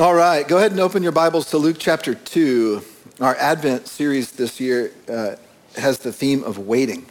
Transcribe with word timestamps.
All 0.00 0.14
right, 0.14 0.48
go 0.48 0.56
ahead 0.56 0.70
and 0.70 0.80
open 0.80 1.02
your 1.02 1.12
Bibles 1.12 1.50
to 1.50 1.58
Luke 1.58 1.76
chapter 1.78 2.14
2. 2.14 2.82
Our 3.20 3.36
Advent 3.36 3.86
series 3.86 4.32
this 4.32 4.58
year 4.58 4.90
uh, 5.06 5.36
has 5.76 5.98
the 5.98 6.10
theme 6.10 6.42
of 6.44 6.56
waiting, 6.56 7.04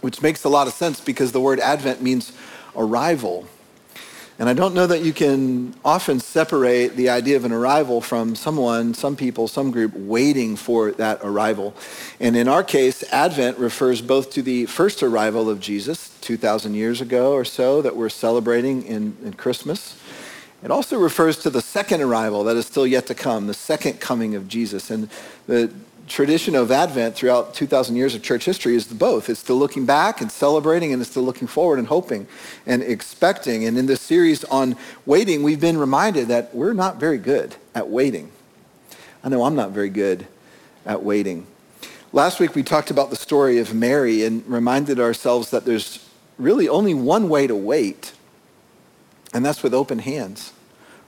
which 0.00 0.22
makes 0.22 0.44
a 0.44 0.48
lot 0.48 0.68
of 0.68 0.72
sense 0.72 1.00
because 1.00 1.32
the 1.32 1.40
word 1.40 1.58
Advent 1.58 2.00
means 2.00 2.30
arrival. 2.76 3.48
And 4.38 4.48
I 4.48 4.52
don't 4.52 4.72
know 4.72 4.86
that 4.86 5.02
you 5.02 5.12
can 5.12 5.74
often 5.84 6.20
separate 6.20 6.94
the 6.94 7.08
idea 7.08 7.36
of 7.36 7.44
an 7.44 7.50
arrival 7.50 8.00
from 8.00 8.36
someone, 8.36 8.94
some 8.94 9.16
people, 9.16 9.48
some 9.48 9.72
group 9.72 9.92
waiting 9.92 10.54
for 10.54 10.92
that 10.92 11.18
arrival. 11.24 11.74
And 12.20 12.36
in 12.36 12.46
our 12.46 12.62
case, 12.62 13.02
Advent 13.12 13.58
refers 13.58 14.00
both 14.00 14.30
to 14.34 14.42
the 14.42 14.66
first 14.66 15.02
arrival 15.02 15.50
of 15.50 15.58
Jesus 15.58 16.16
2,000 16.20 16.74
years 16.74 17.00
ago 17.00 17.32
or 17.32 17.44
so 17.44 17.82
that 17.82 17.96
we're 17.96 18.10
celebrating 18.10 18.84
in, 18.84 19.16
in 19.24 19.32
Christmas. 19.32 20.00
It 20.62 20.70
also 20.70 20.98
refers 20.98 21.38
to 21.38 21.50
the 21.50 21.62
second 21.62 22.02
arrival 22.02 22.44
that 22.44 22.56
is 22.56 22.66
still 22.66 22.86
yet 22.86 23.06
to 23.06 23.14
come, 23.14 23.46
the 23.46 23.54
second 23.54 24.00
coming 24.00 24.34
of 24.34 24.46
Jesus. 24.46 24.90
And 24.90 25.08
the 25.46 25.72
tradition 26.06 26.54
of 26.54 26.70
Advent 26.70 27.14
throughout 27.14 27.54
2,000 27.54 27.96
years 27.96 28.14
of 28.14 28.22
church 28.22 28.44
history 28.44 28.74
is 28.74 28.84
both. 28.84 29.30
It's 29.30 29.40
still 29.40 29.56
looking 29.56 29.86
back 29.86 30.20
and 30.20 30.30
celebrating, 30.30 30.92
and 30.92 31.00
it's 31.00 31.10
still 31.10 31.22
looking 31.22 31.48
forward 31.48 31.78
and 31.78 31.88
hoping 31.88 32.26
and 32.66 32.82
expecting. 32.82 33.64
And 33.64 33.78
in 33.78 33.86
this 33.86 34.02
series 34.02 34.44
on 34.44 34.76
waiting, 35.06 35.42
we've 35.42 35.60
been 35.60 35.78
reminded 35.78 36.28
that 36.28 36.54
we're 36.54 36.74
not 36.74 37.00
very 37.00 37.18
good 37.18 37.56
at 37.74 37.88
waiting. 37.88 38.30
I 39.24 39.28
know 39.28 39.44
I'm 39.44 39.54
not 39.54 39.70
very 39.70 39.90
good 39.90 40.26
at 40.84 41.02
waiting. 41.02 41.46
Last 42.12 42.40
week, 42.40 42.54
we 42.56 42.64
talked 42.64 42.90
about 42.90 43.10
the 43.10 43.16
story 43.16 43.58
of 43.58 43.72
Mary 43.72 44.24
and 44.24 44.44
reminded 44.46 44.98
ourselves 44.98 45.50
that 45.50 45.64
there's 45.64 46.04
really 46.38 46.68
only 46.68 46.92
one 46.92 47.28
way 47.28 47.46
to 47.46 47.54
wait, 47.54 48.12
and 49.32 49.44
that's 49.44 49.62
with 49.62 49.74
open 49.74 49.98
hands, 50.00 50.52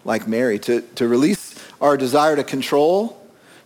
like 0.05 0.27
Mary, 0.29 0.59
to, 0.61 0.81
to 0.81 1.09
release 1.09 1.55
our 1.81 1.97
desire 1.97 2.37
to 2.37 2.45
control 2.45 3.23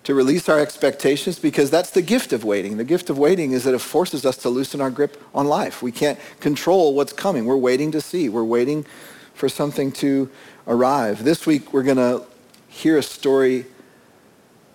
to 0.06 0.14
release 0.14 0.48
our 0.48 0.60
expectations 0.60 1.41
because 1.41 1.69
that's 1.69 1.91
the 1.91 2.00
gift 2.00 2.33
of 2.33 2.44
waiting. 2.44 2.77
The 2.77 2.84
gift 2.84 3.11
of 3.11 3.19
waiting 3.19 3.50
is 3.50 3.64
that 3.64 3.75
it 3.75 3.81
forces 3.81 4.25
us 4.25 4.36
to 4.36 4.48
loosen 4.48 4.81
our 4.81 4.89
grip 4.89 5.20
on 5.34 5.48
life. 5.48 5.83
We 5.83 5.91
can't 5.91 6.16
control 6.39 6.94
what's 6.94 7.12
coming. 7.12 7.44
We're 7.44 7.56
waiting 7.56 7.91
to 7.91 8.00
see. 8.00 8.28
We're 8.28 8.44
waiting 8.44 8.86
for 9.34 9.48
something 9.48 9.91
to 9.92 10.31
arrive. 10.69 11.25
This 11.25 11.44
week 11.44 11.72
we're 11.72 11.83
going 11.83 11.97
to 11.97 12.25
hear 12.69 12.97
a 12.97 13.03
story 13.03 13.66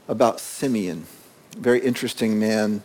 about 0.09 0.41
Simeon, 0.41 1.06
a 1.56 1.59
very 1.59 1.80
interesting 1.80 2.38
man 2.38 2.84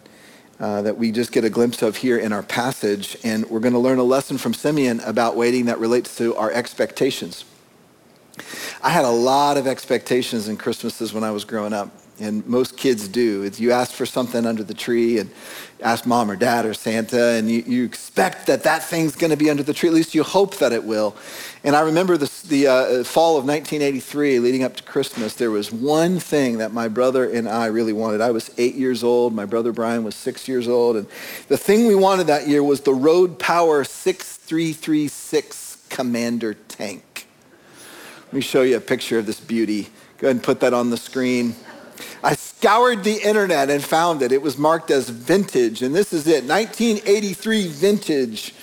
uh, 0.59 0.83
that 0.83 0.97
we 0.97 1.13
just 1.13 1.33
get 1.33 1.45
a 1.45 1.51
glimpse 1.51 1.83
of 1.83 1.97
here 1.97 2.19
in 2.19 2.33
our 2.33 2.43
passage. 2.43 3.17
And 3.25 3.49
we're 3.51 3.61
going 3.61 3.75
to 3.75 3.79
learn 3.79 3.99
a 3.99 4.05
lesson 4.05 4.39
from 4.39 4.55
Simeon 4.55 5.01
about 5.01 5.37
waiting 5.37 5.67
that 5.67 5.79
relates 5.79 6.17
to 6.19 6.35
our 6.37 6.51
expectations. 6.51 7.45
I 8.83 8.91
had 8.91 9.05
a 9.05 9.11
lot 9.11 9.57
of 9.57 9.67
expectations 9.67 10.49
in 10.49 10.57
Christmases 10.57 11.13
when 11.13 11.25
I 11.25 11.31
was 11.31 11.45
growing 11.45 11.73
up 11.73 11.91
and 12.19 12.47
most 12.47 12.77
kids 12.77 13.09
do. 13.09 13.43
It's 13.43 13.61
you 13.61 13.73
ask 13.73 13.93
for 13.93 14.07
something 14.07 14.47
under 14.47 14.63
the 14.63 14.75
tree 14.75 15.19
and 15.19 15.31
ask 15.83 16.07
mom 16.07 16.31
or 16.31 16.37
dad 16.37 16.65
or 16.65 16.73
Santa, 16.73 17.33
and 17.33 17.51
you, 17.51 17.63
you 17.67 17.85
expect 17.85 18.47
that 18.47 18.63
that 18.63 18.83
thing's 18.83 19.15
going 19.15 19.31
to 19.31 19.37
be 19.37 19.51
under 19.51 19.63
the 19.63 19.75
tree. 19.75 19.89
At 19.89 19.95
least 19.95 20.15
you 20.15 20.23
hope 20.23 20.57
that 20.57 20.73
it 20.73 20.85
will. 20.85 21.15
And 21.65 21.77
I 21.77 21.81
remember 21.81 22.17
this, 22.17 22.43
the 22.43 22.67
uh, 22.67 23.05
fall 23.05 23.37
of 23.37 23.45
1983, 23.45 24.39
leading 24.39 24.65
up 24.65 24.77
to 24.77 24.83
Christmas, 24.83 25.35
there 25.35 25.51
was 25.51 25.71
one 25.71 26.19
thing 26.19 26.59
that 26.59 26.73
my 26.73 26.89
brother 26.89 27.31
and 27.31 27.49
I 27.49 27.67
really 27.67 27.93
wanted. 27.93 28.21
I 28.21 28.31
was 28.31 28.51
eight 28.57 28.75
years 28.75 29.05
old. 29.05 29.35
My 29.35 29.45
brother 29.45 29.73
Brian 29.73 30.05
was 30.05 30.15
six 30.15 30.49
years 30.49 30.69
old. 30.69 30.97
And 30.97 31.07
the 31.49 31.59
thing 31.59 31.87
we 31.87 31.95
wanted 31.95 32.29
that 32.29 32.49
year 32.49 32.63
was 32.63 32.81
the 32.81 32.95
Road 32.95 33.39
Power 33.39 33.85
6336 33.85 35.85
Commander 35.89 36.55
tank. 36.55 37.27
Let 38.27 38.33
me 38.33 38.41
show 38.41 38.63
you 38.63 38.77
a 38.77 38.81
picture 38.81 39.19
of 39.19 39.27
this 39.27 39.41
beauty. 39.41 39.89
Go 40.19 40.29
ahead 40.29 40.37
and 40.37 40.43
put 40.43 40.61
that 40.61 40.73
on 40.73 40.91
the 40.91 40.97
screen. 40.97 41.55
I 42.23 42.35
scoured 42.35 43.05
the 43.05 43.23
internet 43.23 43.71
and 43.71 43.83
found 43.83 44.23
it. 44.23 44.33
It 44.33 44.43
was 44.43 44.59
marked 44.59 44.91
as 44.91 45.09
vintage, 45.09 45.83
and 45.83 45.95
this 45.95 46.13
is 46.13 46.27
it 46.27 46.45
1983 46.45 47.69
vintage 47.69 48.55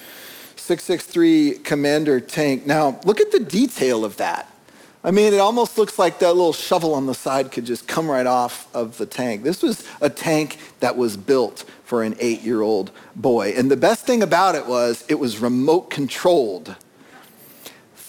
663 0.55 1.59
Commander 1.59 2.19
tank. 2.19 2.65
Now, 2.65 2.99
look 3.03 3.19
at 3.19 3.31
the 3.31 3.39
detail 3.39 4.05
of 4.05 4.17
that. 4.17 4.49
I 5.03 5.11
mean, 5.11 5.33
it 5.33 5.39
almost 5.39 5.77
looks 5.77 5.99
like 5.99 6.19
that 6.19 6.33
little 6.33 6.53
shovel 6.53 6.93
on 6.93 7.05
the 7.05 7.13
side 7.13 7.51
could 7.51 7.65
just 7.65 7.87
come 7.87 8.09
right 8.09 8.25
off 8.25 8.73
of 8.73 8.97
the 8.97 9.05
tank. 9.05 9.43
This 9.43 9.61
was 9.61 9.85
a 9.99 10.09
tank 10.09 10.57
that 10.79 10.95
was 10.95 11.17
built 11.17 11.65
for 11.83 12.03
an 12.03 12.15
eight 12.19 12.41
year 12.41 12.61
old 12.61 12.91
boy. 13.15 13.53
And 13.57 13.69
the 13.69 13.75
best 13.75 14.05
thing 14.05 14.23
about 14.23 14.55
it 14.55 14.65
was 14.65 15.03
it 15.09 15.15
was 15.15 15.39
remote 15.39 15.89
controlled 15.89 16.77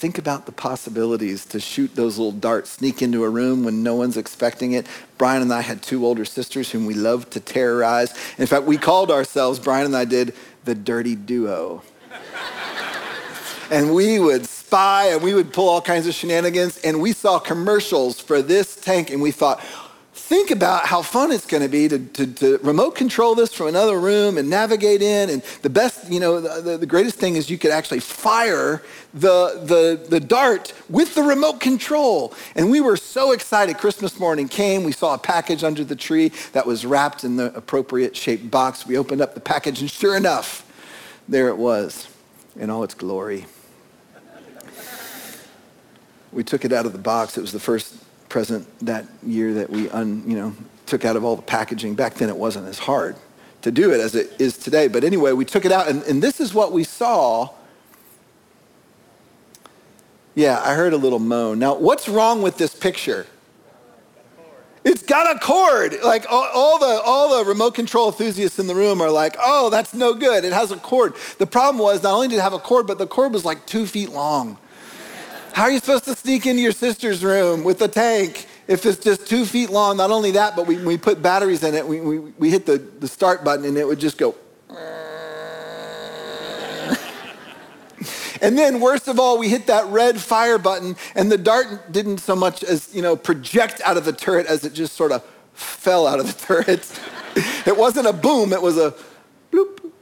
think 0.05 0.19
about 0.19 0.45
the 0.45 0.53
possibilities 0.53 1.47
to 1.47 1.59
shoot 1.59 1.95
those 1.95 2.19
little 2.19 2.31
darts, 2.31 2.69
sneak 2.69 3.01
into 3.01 3.25
a 3.25 3.31
room 3.31 3.65
when 3.65 3.83
no 3.83 3.95
one's 3.95 4.19
expecting 4.19 4.73
it. 4.73 4.87
Brian 5.17 5.41
and 5.41 5.51
I 5.51 5.63
had 5.63 5.83
two 5.83 6.05
older 6.05 6.27
sisters 6.27 6.71
whom 6.71 6.85
we 6.85 6.93
loved 6.93 7.31
to 7.31 7.41
terrorize. 7.41 8.13
In 8.37 8.47
fact, 8.47 8.65
we 8.67 8.77
called 8.77 9.11
ourselves, 9.11 9.59
Brian 9.59 9.87
and 9.87 9.97
I 9.97 10.05
did, 10.05 10.35
the 10.67 10.75
dirty 10.75 11.17
duo. 11.17 11.83
and 13.71 13.95
we 13.95 14.19
would 14.19 14.45
spy 14.45 15.07
and 15.07 15.23
we 15.23 15.33
would 15.33 15.55
pull 15.55 15.71
all 15.71 15.81
kinds 15.81 16.07
of 16.07 16.13
shenanigans. 16.13 16.77
And 16.85 17.01
we 17.01 17.15
saw 17.15 17.39
commercials 17.39 18.21
for 18.21 18.43
this 18.43 18.77
tank 18.77 19.09
and 19.09 19.23
we 19.23 19.31
thought, 19.31 19.65
think 20.25 20.51
about 20.51 20.87
how 20.87 21.03
fun 21.03 21.31
it's 21.31 21.47
going 21.47 21.63
to 21.63 21.69
be 21.69 21.87
to, 21.87 21.99
to, 21.99 22.27
to, 22.27 22.59
remote 22.63 22.93
control 22.93 23.35
this 23.35 23.53
from 23.53 23.67
another 23.67 24.01
room 24.01 24.39
and 24.39 24.49
navigate 24.49 25.03
in. 25.03 25.29
And 25.29 25.43
the 25.61 25.69
best, 25.69 26.11
you 26.11 26.19
know, 26.19 26.41
the, 26.41 26.79
the 26.79 26.87
greatest 26.87 27.17
thing 27.17 27.37
is 27.37 27.51
you 27.51 27.59
could 27.59 27.71
actually 27.71 28.01
fire 28.01 28.83
the, 29.13 29.61
the, 29.65 30.09
the 30.09 30.21
dart 30.21 30.73
with 30.89 31.15
the 31.15 31.23
remote 31.23 31.61
control. 31.61 32.33
And 32.57 32.71
we 32.71 32.81
were 32.81 32.97
so 32.97 33.33
excited. 33.33 33.77
Christmas 33.77 34.19
morning 34.19 34.49
came. 34.49 34.83
We 34.83 34.93
saw 34.93 35.13
a 35.13 35.19
package 35.19 35.63
under 35.63 35.85
the 35.85 35.97
tree 35.97 36.33
that 36.53 36.67
was 36.67 36.87
wrapped 36.87 37.25
in 37.25 37.37
the 37.37 37.55
appropriate 37.55 38.17
shaped 38.17 38.51
box. 38.51 38.87
We 38.87 38.97
opened 38.97 39.21
up 39.21 39.35
the 39.35 39.41
package, 39.41 39.83
and 39.83 39.91
sure 39.91 40.17
enough, 40.17 40.65
there 41.29 41.49
it 41.49 41.59
was 41.59 42.09
in 42.57 42.71
all 42.71 42.83
its 42.83 42.95
glory. 42.95 43.45
We 46.33 46.45
took 46.45 46.65
it 46.65 46.73
out 46.73 46.87
of 46.87 46.93
the 46.93 46.99
box. 46.99 47.37
It 47.37 47.43
was 47.43 47.53
the 47.53 47.61
first 47.61 47.95
present 48.35 48.67
that 48.85 49.07
year 49.25 49.55
that 49.55 49.71
we 49.71 49.89
un, 49.91 50.21
you 50.27 50.37
know, 50.37 50.53
took 50.87 51.05
out 51.05 51.15
of 51.15 51.23
all 51.23 51.37
the 51.37 51.43
packaging. 51.43 51.95
Back 51.95 52.15
then 52.15 52.29
it 52.29 52.37
wasn't 52.37 52.67
as 52.67 52.81
hard 52.81 53.15
to 53.63 53.71
do 53.71 53.93
it 53.93 54.01
as 54.01 54.17
it 54.17 54.33
is 54.41 54.59
today. 54.59 54.89
But 54.89 55.05
anyway, 55.05 55.31
we 55.31 55.45
took 55.45 55.65
it 55.65 55.71
out, 55.71 55.87
and, 55.87 56.03
and 56.03 56.21
this 56.21 56.41
is 56.41 56.53
what 56.53 56.73
we 56.73 56.83
saw. 56.83 57.51
Yeah, 60.35 60.61
I 60.61 60.75
heard 60.75 60.93
a 60.93 60.97
little 60.97 61.21
moan. 61.21 61.61
Now, 61.61 61.77
what's 61.77 62.09
wrong 62.09 62.43
with 62.43 62.59
this 62.59 62.75
picture? 62.75 63.25
It's 64.83 65.05
got 65.05 65.37
a 65.37 65.39
cord. 65.39 66.03
Like 66.03 66.27
all, 66.29 66.49
all, 66.53 66.79
the 66.81 67.01
all 67.05 67.39
the 67.39 67.49
remote 67.49 67.77
control 67.77 68.09
enthusiasts 68.09 68.59
in 68.59 68.67
the 68.67 68.75
room 68.75 69.01
are 69.01 69.13
like, 69.13 69.37
"Oh, 69.39 69.71
that's 69.71 69.95
no 69.95 70.13
good. 70.13 70.45
It 70.45 70.53
has 70.53 70.73
a 70.73 70.77
cord." 70.77 71.15
The 71.39 71.47
problem 71.47 71.81
was 71.81 72.03
not 72.03 72.15
only 72.15 72.27
did 72.27 72.39
it 72.39 72.43
have 72.43 72.53
a 72.53 72.59
cord, 72.59 72.89
but 72.89 72.99
the 72.99 73.07
cord 73.07 73.33
was 73.33 73.45
like 73.45 73.65
two 73.65 73.87
feet 73.87 74.11
long. 74.11 74.59
How 75.55 75.63
are 75.63 75.71
you 75.71 75.79
supposed 75.79 76.05
to 76.07 76.17
sneak 76.17 76.47
into 76.47 76.61
your 76.61 76.73
sister's 76.73 77.23
room 77.23 77.63
with 77.63 77.81
a 77.81 77.87
tank 77.87 78.49
if 78.67 78.85
it's 78.85 78.99
just 78.99 79.29
two 79.29 79.47
feet 79.47 79.71
long? 79.71 79.97
Not 79.97 80.11
only 80.11 80.33
that, 80.33 80.57
but 80.57 80.67
we, 80.67 80.79
we 80.79 80.99
put 80.99 81.23
batteries 81.23 81.63
in 81.63 81.77
it. 81.77 81.87
We, 81.87 82.01
we, 82.01 82.19
we 82.19 82.51
hit 82.51 82.67
the, 82.67 82.79
the 82.79 83.07
start 83.07 83.45
button 83.45 83.65
and 83.65 83.79
it 83.79 83.87
would 83.87 84.01
just 84.01 84.19
go. 84.19 84.35
and 88.43 88.59
then, 88.59 88.81
worst 88.81 89.07
of 89.07 89.21
all, 89.21 89.39
we 89.39 89.49
hit 89.49 89.69
that 89.69 89.87
red 89.87 90.21
fire 90.21 90.59
button 90.59 90.97
and 91.15 91.31
the 91.31 91.39
dart 91.39 91.93
didn't 91.93 92.19
so 92.19 92.35
much 92.35 92.65
as, 92.65 92.93
you 92.93 93.03
know, 93.03 93.15
project 93.15 93.81
out 93.85 93.97
of 93.97 94.05
the 94.05 94.13
turret 94.13 94.47
as 94.47 94.65
it 94.65 94.75
just 94.75 94.95
sort 94.95 95.13
of 95.13 95.23
fell 95.53 96.09
out 96.09 96.19
of 96.19 96.27
the 96.27 96.33
turret. 96.47 97.01
it 97.65 97.77
wasn't 97.77 98.09
a 98.09 98.13
boom, 98.13 98.53
it 98.53 98.61
was 98.61 98.77
a 98.77 98.93
bloop. 99.53 99.93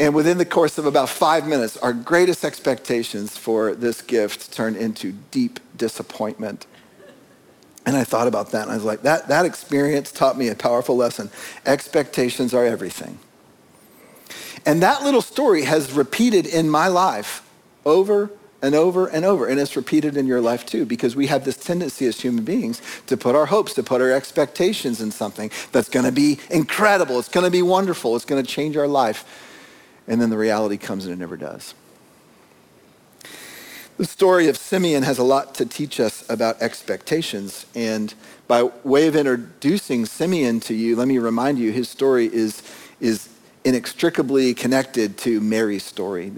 And 0.00 0.14
within 0.14 0.38
the 0.38 0.46
course 0.46 0.78
of 0.78 0.86
about 0.86 1.10
five 1.10 1.46
minutes, 1.46 1.76
our 1.76 1.92
greatest 1.92 2.42
expectations 2.42 3.36
for 3.36 3.74
this 3.74 4.00
gift 4.00 4.50
turned 4.50 4.78
into 4.78 5.12
deep 5.30 5.60
disappointment. 5.76 6.66
And 7.84 7.94
I 7.94 8.04
thought 8.04 8.26
about 8.26 8.50
that, 8.52 8.62
and 8.62 8.70
I 8.70 8.74
was 8.76 8.84
like, 8.84 9.02
that, 9.02 9.28
that 9.28 9.44
experience 9.44 10.10
taught 10.10 10.38
me 10.38 10.48
a 10.48 10.54
powerful 10.54 10.96
lesson. 10.96 11.28
Expectations 11.66 12.54
are 12.54 12.64
everything. 12.64 13.18
And 14.64 14.82
that 14.82 15.02
little 15.02 15.20
story 15.20 15.64
has 15.64 15.92
repeated 15.92 16.46
in 16.46 16.70
my 16.70 16.88
life 16.88 17.46
over 17.84 18.30
and 18.62 18.74
over 18.74 19.06
and 19.06 19.26
over. 19.26 19.46
And 19.46 19.60
it's 19.60 19.76
repeated 19.76 20.16
in 20.16 20.26
your 20.26 20.40
life 20.40 20.64
too, 20.64 20.86
because 20.86 21.14
we 21.14 21.26
have 21.26 21.44
this 21.44 21.58
tendency 21.58 22.06
as 22.06 22.18
human 22.18 22.44
beings 22.44 22.80
to 23.06 23.18
put 23.18 23.34
our 23.34 23.46
hopes, 23.46 23.74
to 23.74 23.82
put 23.82 24.00
our 24.00 24.12
expectations 24.12 25.02
in 25.02 25.10
something 25.10 25.50
that's 25.72 25.90
going 25.90 26.06
to 26.06 26.12
be 26.12 26.38
incredible, 26.50 27.18
it's 27.18 27.28
going 27.28 27.44
to 27.44 27.50
be 27.50 27.62
wonderful, 27.62 28.16
it's 28.16 28.24
going 28.24 28.42
to 28.42 28.50
change 28.50 28.78
our 28.78 28.88
life 28.88 29.26
and 30.10 30.20
then 30.20 30.28
the 30.28 30.36
reality 30.36 30.76
comes 30.76 31.06
and 31.06 31.14
it 31.14 31.18
never 31.18 31.36
does. 31.36 31.72
The 33.96 34.04
story 34.04 34.48
of 34.48 34.56
Simeon 34.56 35.04
has 35.04 35.18
a 35.18 35.22
lot 35.22 35.54
to 35.56 35.64
teach 35.64 36.00
us 36.00 36.28
about 36.28 36.60
expectations. 36.60 37.64
And 37.76 38.12
by 38.48 38.64
way 38.82 39.06
of 39.06 39.14
introducing 39.14 40.04
Simeon 40.06 40.58
to 40.60 40.74
you, 40.74 40.96
let 40.96 41.06
me 41.06 41.18
remind 41.18 41.58
you 41.60 41.70
his 41.70 41.88
story 41.88 42.26
is, 42.26 42.62
is 42.98 43.28
inextricably 43.62 44.52
connected 44.52 45.16
to 45.18 45.40
Mary's 45.40 45.84
story. 45.84 46.32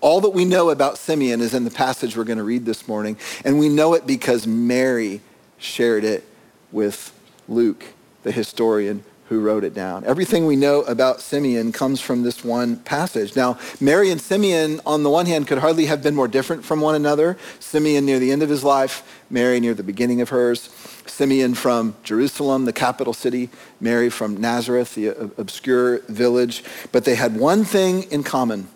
All 0.00 0.20
that 0.22 0.30
we 0.30 0.44
know 0.44 0.70
about 0.70 0.98
Simeon 0.98 1.40
is 1.40 1.54
in 1.54 1.64
the 1.64 1.70
passage 1.70 2.16
we're 2.16 2.24
going 2.24 2.38
to 2.38 2.44
read 2.44 2.64
this 2.64 2.88
morning, 2.88 3.16
and 3.44 3.56
we 3.58 3.68
know 3.68 3.94
it 3.94 4.04
because 4.04 4.48
Mary 4.48 5.20
shared 5.58 6.02
it 6.02 6.24
with 6.72 7.16
Luke, 7.46 7.84
the 8.24 8.32
historian 8.32 9.04
who 9.28 9.40
wrote 9.40 9.64
it 9.64 9.72
down. 9.72 10.04
Everything 10.04 10.46
we 10.46 10.56
know 10.56 10.82
about 10.82 11.20
Simeon 11.20 11.72
comes 11.72 12.00
from 12.00 12.22
this 12.22 12.44
one 12.44 12.76
passage. 12.76 13.34
Now, 13.34 13.58
Mary 13.80 14.10
and 14.10 14.20
Simeon, 14.20 14.80
on 14.84 15.02
the 15.02 15.10
one 15.10 15.26
hand, 15.26 15.46
could 15.46 15.58
hardly 15.58 15.86
have 15.86 16.02
been 16.02 16.14
more 16.14 16.28
different 16.28 16.64
from 16.64 16.80
one 16.80 16.94
another. 16.94 17.38
Simeon 17.58 18.04
near 18.04 18.18
the 18.18 18.30
end 18.30 18.42
of 18.42 18.50
his 18.50 18.62
life, 18.62 19.22
Mary 19.30 19.58
near 19.60 19.74
the 19.74 19.82
beginning 19.82 20.20
of 20.20 20.28
hers. 20.28 20.68
Simeon 21.06 21.54
from 21.54 21.96
Jerusalem, 22.02 22.64
the 22.64 22.72
capital 22.72 23.14
city, 23.14 23.48
Mary 23.80 24.10
from 24.10 24.36
Nazareth, 24.36 24.94
the 24.94 25.10
uh, 25.10 25.28
obscure 25.38 26.00
village. 26.08 26.62
But 26.90 27.04
they 27.04 27.14
had 27.14 27.36
one 27.36 27.64
thing 27.64 28.04
in 28.04 28.22
common. 28.22 28.68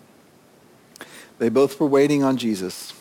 They 1.39 1.49
both 1.49 1.79
were 1.79 1.87
waiting 1.87 2.23
on 2.23 2.37
Jesus. 2.37 2.93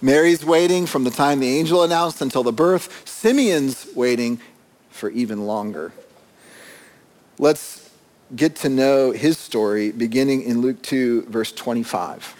Mary's 0.00 0.44
waiting 0.44 0.86
from 0.86 1.04
the 1.04 1.10
time 1.10 1.40
the 1.40 1.58
angel 1.58 1.82
announced 1.82 2.20
until 2.20 2.42
the 2.42 2.52
birth. 2.52 3.06
Simeon's 3.08 3.86
waiting 3.94 4.40
for 4.90 5.10
even 5.10 5.46
longer. 5.46 5.92
Let's 7.40 7.88
get 8.36 8.54
to 8.56 8.68
know 8.68 9.12
his 9.12 9.38
story 9.38 9.92
beginning 9.92 10.42
in 10.42 10.60
Luke 10.60 10.82
2, 10.82 11.22
verse 11.22 11.52
25. 11.52 12.36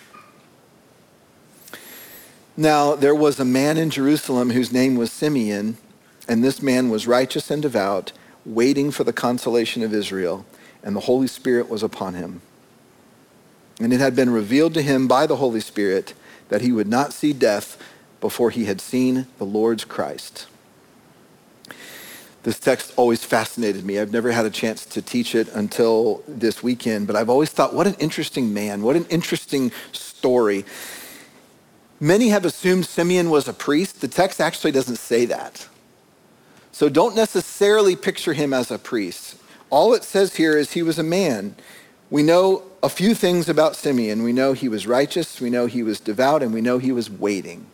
Now, 2.54 2.94
there 2.96 3.14
was 3.14 3.40
a 3.40 3.44
man 3.46 3.78
in 3.78 3.88
Jerusalem 3.88 4.50
whose 4.50 4.74
name 4.74 4.96
was 4.96 5.10
Simeon, 5.10 5.78
and 6.28 6.44
this 6.44 6.60
man 6.60 6.90
was 6.90 7.06
righteous 7.06 7.50
and 7.50 7.62
devout, 7.62 8.12
waiting 8.44 8.90
for 8.90 9.02
the 9.04 9.12
consolation 9.14 9.82
of 9.82 9.94
Israel, 9.94 10.44
and 10.82 10.94
the 10.94 11.00
Holy 11.00 11.28
Spirit 11.28 11.70
was 11.70 11.82
upon 11.82 12.12
him. 12.12 12.42
And 13.80 13.94
it 13.94 14.00
had 14.00 14.14
been 14.14 14.28
revealed 14.28 14.74
to 14.74 14.82
him 14.82 15.08
by 15.08 15.26
the 15.26 15.36
Holy 15.36 15.60
Spirit 15.60 16.12
that 16.50 16.60
he 16.60 16.72
would 16.72 16.88
not 16.88 17.14
see 17.14 17.32
death 17.32 17.82
before 18.20 18.50
he 18.50 18.66
had 18.66 18.82
seen 18.82 19.28
the 19.38 19.46
Lord's 19.46 19.86
Christ. 19.86 20.46
This 22.42 22.58
text 22.58 22.94
always 22.96 23.22
fascinated 23.22 23.84
me. 23.84 23.98
I've 23.98 24.12
never 24.12 24.32
had 24.32 24.46
a 24.46 24.50
chance 24.50 24.86
to 24.86 25.02
teach 25.02 25.34
it 25.34 25.48
until 25.48 26.22
this 26.26 26.62
weekend, 26.62 27.06
but 27.06 27.14
I've 27.14 27.28
always 27.28 27.50
thought, 27.50 27.74
what 27.74 27.86
an 27.86 27.96
interesting 27.98 28.54
man, 28.54 28.82
what 28.82 28.96
an 28.96 29.04
interesting 29.10 29.72
story. 29.92 30.64
Many 32.00 32.30
have 32.30 32.46
assumed 32.46 32.86
Simeon 32.86 33.28
was 33.28 33.46
a 33.46 33.52
priest. 33.52 34.00
The 34.00 34.08
text 34.08 34.40
actually 34.40 34.72
doesn't 34.72 34.96
say 34.96 35.26
that. 35.26 35.68
So 36.72 36.88
don't 36.88 37.14
necessarily 37.14 37.94
picture 37.94 38.32
him 38.32 38.54
as 38.54 38.70
a 38.70 38.78
priest. 38.78 39.36
All 39.68 39.92
it 39.92 40.02
says 40.02 40.36
here 40.36 40.56
is 40.56 40.72
he 40.72 40.82
was 40.82 40.98
a 40.98 41.02
man. 41.02 41.54
We 42.08 42.22
know 42.22 42.62
a 42.82 42.88
few 42.88 43.14
things 43.14 43.50
about 43.50 43.76
Simeon. 43.76 44.22
We 44.22 44.32
know 44.32 44.54
he 44.54 44.68
was 44.68 44.86
righteous, 44.86 45.42
we 45.42 45.50
know 45.50 45.66
he 45.66 45.82
was 45.82 46.00
devout, 46.00 46.42
and 46.42 46.54
we 46.54 46.62
know 46.62 46.78
he 46.78 46.90
was 46.90 47.10
waiting. 47.10 47.66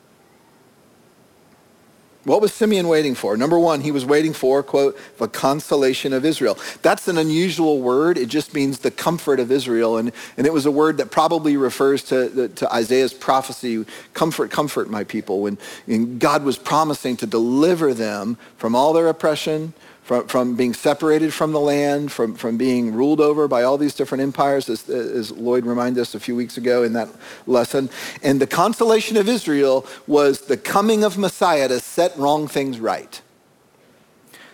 What 2.27 2.41
was 2.41 2.53
Simeon 2.53 2.89
waiting 2.89 3.15
for? 3.15 3.37
Number 3.37 3.57
one, 3.57 3.83
he 3.83 3.93
was 3.93 4.05
waiting 4.05 4.33
for, 4.33 4.61
quote, 4.61 4.99
the 5.19 5.29
consolation 5.29 6.13
of 6.13 6.25
Israel. 6.25 6.59
That's 6.83 7.07
an 7.07 7.19
unusual 7.19 7.81
word. 7.81 8.19
It 8.19 8.27
just 8.27 8.53
means 8.53 8.81
the 8.81 8.91
comfort 8.91 9.39
of 9.39 9.53
Israel. 9.53 9.97
And, 9.97 10.11
and 10.37 10.45
it 10.45 10.53
was 10.53 10.67
a 10.67 10.71
word 10.73 10.97
that 10.97 11.13
probably 11.13 11.57
refers 11.57 12.03
to, 12.05 12.49
to 12.49 12.75
Isaiah's 12.75 13.15
prophecy, 13.15 13.87
comfort, 14.13 14.51
comfort 14.51 14.91
my 14.91 15.05
people, 15.05 15.41
when 15.41 16.19
God 16.19 16.43
was 16.43 16.59
promising 16.59 17.17
to 17.19 17.29
deliver 17.29 17.95
them 17.95 18.39
from 18.57 18.75
all 18.75 18.93
their 18.93 19.07
oppression, 19.07 19.73
from, 20.07 20.29
from 20.29 20.55
being 20.55 20.73
separated 20.73 21.35
from 21.35 21.51
the 21.51 21.59
land, 21.59 22.13
from, 22.13 22.37
from 22.37 22.57
being 22.57 22.95
ruled 22.95 23.21
over 23.21 23.49
by 23.49 23.65
all 23.65 23.77
these 23.77 23.93
different 23.93 24.23
empires, 24.23 24.69
as, 24.69 24.89
as 24.89 25.33
Lloyd 25.33 25.67
reminded 25.67 26.01
us 26.01 26.15
a 26.15 26.21
few 26.21 26.37
weeks 26.37 26.57
ago 26.57 26.85
in 26.85 26.93
that 26.93 27.09
lesson. 27.49 27.91
And 28.23 28.41
the 28.41 28.47
consolation 28.47 29.17
of 29.17 29.29
Israel 29.29 29.85
was 30.07 30.43
the 30.43 30.57
coming 30.57 31.03
of 31.03 31.19
Messiah 31.19 31.67
to 31.67 31.81
set 31.81 32.17
wrong 32.17 32.47
things 32.47 32.79
right. 32.79 33.21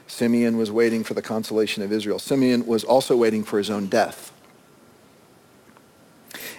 Simeon 0.06 0.56
was 0.56 0.72
waiting 0.72 1.04
for 1.04 1.12
the 1.12 1.20
consolation 1.20 1.82
of 1.82 1.92
Israel. 1.92 2.18
Simeon 2.18 2.64
was 2.64 2.82
also 2.82 3.14
waiting 3.14 3.44
for 3.44 3.58
his 3.58 3.68
own 3.68 3.88
death. 3.88 4.32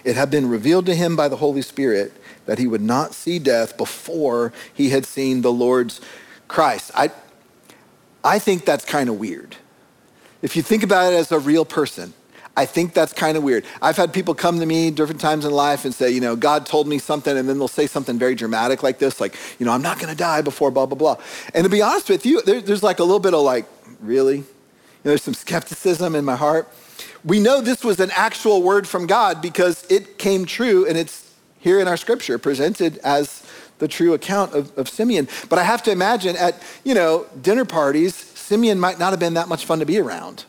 It 0.04 0.14
had 0.14 0.30
been 0.30 0.48
revealed 0.48 0.86
to 0.86 0.94
him 0.94 1.16
by 1.16 1.26
the 1.26 1.38
Holy 1.38 1.62
Spirit 1.62 2.12
that 2.46 2.60
he 2.60 2.68
would 2.68 2.82
not 2.82 3.12
see 3.12 3.40
death 3.40 3.76
before 3.76 4.52
he 4.72 4.90
had 4.90 5.04
seen 5.04 5.42
the 5.42 5.52
Lord's 5.52 6.00
Christ. 6.46 6.92
I, 6.94 7.10
I 8.24 8.38
think 8.38 8.64
that's 8.64 8.84
kind 8.84 9.08
of 9.10 9.18
weird. 9.18 9.56
If 10.42 10.56
you 10.56 10.62
think 10.62 10.82
about 10.82 11.12
it 11.12 11.16
as 11.16 11.30
a 11.30 11.38
real 11.38 11.64
person, 11.64 12.14
I 12.56 12.66
think 12.66 12.94
that's 12.94 13.12
kind 13.12 13.36
of 13.36 13.42
weird. 13.42 13.64
I've 13.82 13.96
had 13.96 14.12
people 14.12 14.34
come 14.34 14.60
to 14.60 14.66
me 14.66 14.90
different 14.90 15.20
times 15.20 15.44
in 15.44 15.50
life 15.50 15.84
and 15.84 15.92
say, 15.92 16.10
you 16.10 16.20
know, 16.20 16.36
God 16.36 16.66
told 16.66 16.86
me 16.86 16.98
something, 16.98 17.36
and 17.36 17.48
then 17.48 17.58
they'll 17.58 17.68
say 17.68 17.86
something 17.86 18.18
very 18.18 18.34
dramatic 18.34 18.82
like 18.82 18.98
this, 18.98 19.20
like, 19.20 19.36
you 19.58 19.66
know, 19.66 19.72
I'm 19.72 19.82
not 19.82 19.98
going 19.98 20.10
to 20.10 20.16
die 20.16 20.40
before 20.40 20.70
blah, 20.70 20.86
blah, 20.86 20.96
blah. 20.96 21.16
And 21.52 21.64
to 21.64 21.70
be 21.70 21.82
honest 21.82 22.08
with 22.08 22.24
you, 22.24 22.42
there, 22.42 22.60
there's 22.60 22.82
like 22.82 23.00
a 23.00 23.04
little 23.04 23.18
bit 23.18 23.34
of 23.34 23.42
like, 23.42 23.66
really? 24.00 24.36
You 24.36 24.42
know, 24.42 25.10
there's 25.10 25.22
some 25.22 25.34
skepticism 25.34 26.14
in 26.14 26.24
my 26.24 26.36
heart. 26.36 26.68
We 27.24 27.40
know 27.40 27.60
this 27.60 27.82
was 27.82 28.00
an 28.00 28.10
actual 28.12 28.62
word 28.62 28.86
from 28.86 29.06
God 29.06 29.42
because 29.42 29.84
it 29.90 30.18
came 30.18 30.46
true, 30.46 30.86
and 30.86 30.96
it's 30.96 31.34
here 31.58 31.80
in 31.80 31.88
our 31.88 31.96
scripture 31.96 32.38
presented 32.38 32.98
as 32.98 33.43
the 33.78 33.88
true 33.88 34.14
account 34.14 34.54
of, 34.54 34.76
of 34.78 34.88
Simeon. 34.88 35.28
But 35.48 35.58
I 35.58 35.64
have 35.64 35.82
to 35.84 35.90
imagine 35.90 36.36
at, 36.36 36.62
you 36.84 36.94
know, 36.94 37.26
dinner 37.40 37.64
parties, 37.64 38.14
Simeon 38.14 38.78
might 38.78 38.98
not 38.98 39.10
have 39.10 39.20
been 39.20 39.34
that 39.34 39.48
much 39.48 39.64
fun 39.64 39.80
to 39.80 39.86
be 39.86 39.98
around. 39.98 40.44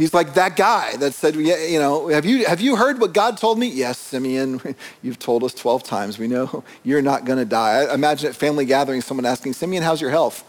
He's 0.00 0.14
like 0.14 0.32
that 0.32 0.56
guy 0.56 0.96
that 0.96 1.12
said, 1.12 1.34
you 1.34 1.78
know, 1.78 2.08
have 2.08 2.24
you, 2.24 2.46
have 2.46 2.62
you 2.62 2.76
heard 2.76 3.00
what 3.00 3.12
God 3.12 3.36
told 3.36 3.58
me? 3.58 3.66
Yes, 3.66 3.98
Simeon, 3.98 4.58
you've 5.02 5.18
told 5.18 5.44
us 5.44 5.52
12 5.52 5.82
times. 5.82 6.18
We 6.18 6.26
know 6.26 6.64
you're 6.84 7.02
not 7.02 7.26
going 7.26 7.38
to 7.38 7.44
die. 7.44 7.82
I 7.82 7.92
imagine 7.92 8.30
at 8.30 8.34
family 8.34 8.64
gatherings, 8.64 9.04
someone 9.04 9.26
asking, 9.26 9.52
Simeon, 9.52 9.82
how's 9.82 10.00
your 10.00 10.10
health? 10.10 10.42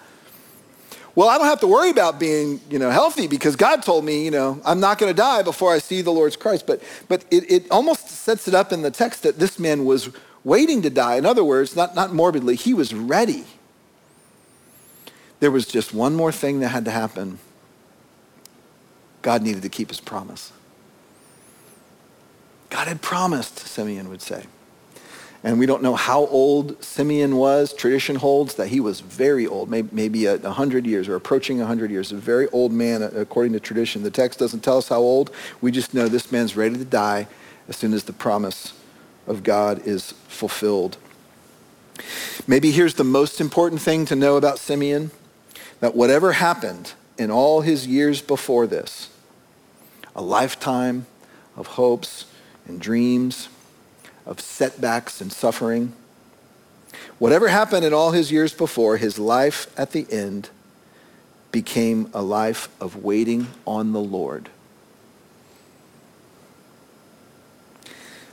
Well, 1.16 1.28
I 1.28 1.38
don't 1.38 1.48
have 1.48 1.60
to 1.60 1.68
worry 1.68 1.90
about 1.90 2.18
being, 2.18 2.62
you 2.70 2.80
know, 2.80 2.90
healthy 2.90 3.28
because 3.28 3.58
God 3.58 3.84
told 3.84 4.06
me, 4.06 4.24
you 4.24 4.32
know, 4.32 4.62
I'm 4.64 4.80
not 4.80 4.98
going 4.98 5.14
to 5.14 5.18
die 5.18 5.44
before 5.44 5.74
I 5.74 5.80
see 5.80 6.02
the 6.02 6.12
Lord's 6.12 6.38
Christ. 6.38 6.66
But, 6.66 6.82
but 7.10 7.26
it, 7.30 7.52
it 7.52 7.72
almost 7.72 8.08
sets 8.08 8.48
it 8.48 8.54
up 8.54 8.72
in 8.72 8.82
the 8.82 8.92
text 8.92 9.24
that 9.24 9.38
this 9.38 9.60
man 9.60 9.84
was 9.84 10.10
waiting 10.44 10.82
to 10.82 10.90
die. 10.90 11.16
In 11.16 11.26
other 11.26 11.44
words, 11.44 11.76
not, 11.76 11.96
not 11.96 12.14
morbidly, 12.14 12.56
he 12.56 12.74
was 12.74 12.94
ready. 12.94 13.46
There 15.40 15.52
was 15.52 15.66
just 15.66 15.94
one 15.94 16.16
more 16.16 16.32
thing 16.32 16.60
that 16.60 16.70
had 16.70 16.86
to 16.86 16.92
happen. 16.92 17.40
God 19.22 19.42
needed 19.42 19.64
to 19.64 19.70
keep 19.70 19.90
his 19.90 20.00
promise. 20.00 20.52
God 22.70 22.88
had 22.88 23.02
promised, 23.02 23.60
Simeon 23.60 24.10
would 24.10 24.22
say. 24.22 24.46
And 25.44 25.58
we 25.58 25.66
don't 25.66 25.82
know 25.82 25.96
how 25.96 26.28
old 26.28 26.84
Simeon 26.84 27.36
was. 27.36 27.74
Tradition 27.74 28.16
holds 28.16 28.56
that 28.56 28.68
he 28.68 28.80
was 28.80 29.00
very 29.00 29.48
old, 29.48 29.70
maybe 29.70 30.28
a 30.28 30.38
100 30.38 30.86
years 30.86 31.08
or 31.08 31.16
approaching 31.16 31.58
100 31.58 31.90
years. 31.90 32.12
A 32.12 32.16
very 32.16 32.48
old 32.50 32.72
man, 32.72 33.02
according 33.02 33.54
to 33.54 33.60
tradition. 33.60 34.04
The 34.04 34.12
text 34.12 34.38
doesn't 34.38 34.60
tell 34.60 34.78
us 34.78 34.88
how 34.88 35.00
old. 35.00 35.32
We 35.60 35.72
just 35.72 35.96
know 35.96 36.08
this 36.08 36.32
man's 36.32 36.56
ready 36.56 36.78
to 36.78 36.86
die 36.86 37.28
as 37.68 37.76
soon 37.76 37.94
as 37.94 38.04
the 38.04 38.14
promise 38.14 38.74
of 39.28 39.44
God 39.44 39.86
is 39.86 40.14
fulfilled. 40.28 40.98
Maybe 42.48 42.72
here's 42.72 42.96
the 42.96 43.04
most 43.04 43.40
important 43.40 43.82
thing 43.82 44.06
to 44.06 44.16
know 44.16 44.38
about 44.38 44.60
Simeon 44.60 45.12
that 45.80 45.96
whatever 45.96 46.34
happened 46.34 46.94
in 47.18 47.30
all 47.30 47.62
his 47.62 47.88
years 47.88 48.22
before 48.22 48.68
this, 48.68 49.10
a 50.16 50.22
lifetime 50.22 51.06
of 51.56 51.68
hopes 51.68 52.26
and 52.68 52.80
dreams, 52.80 53.50
of 54.26 54.40
setbacks 54.40 55.22
and 55.22 55.32
suffering, 55.32 55.94
whatever 57.20 57.48
happened 57.50 57.86
in 57.86 57.94
all 57.94 58.12
his 58.12 58.32
years 58.32 58.54
before, 58.54 58.98
his 58.98 59.20
life 59.20 59.68
at 59.78 59.92
the 59.92 60.08
end 60.12 60.50
became 61.52 62.10
a 62.14 62.22
life 62.22 62.70
of 62.80 63.04
waiting 63.04 63.48
on 63.66 63.92
the 63.94 64.00
Lord. 64.00 64.50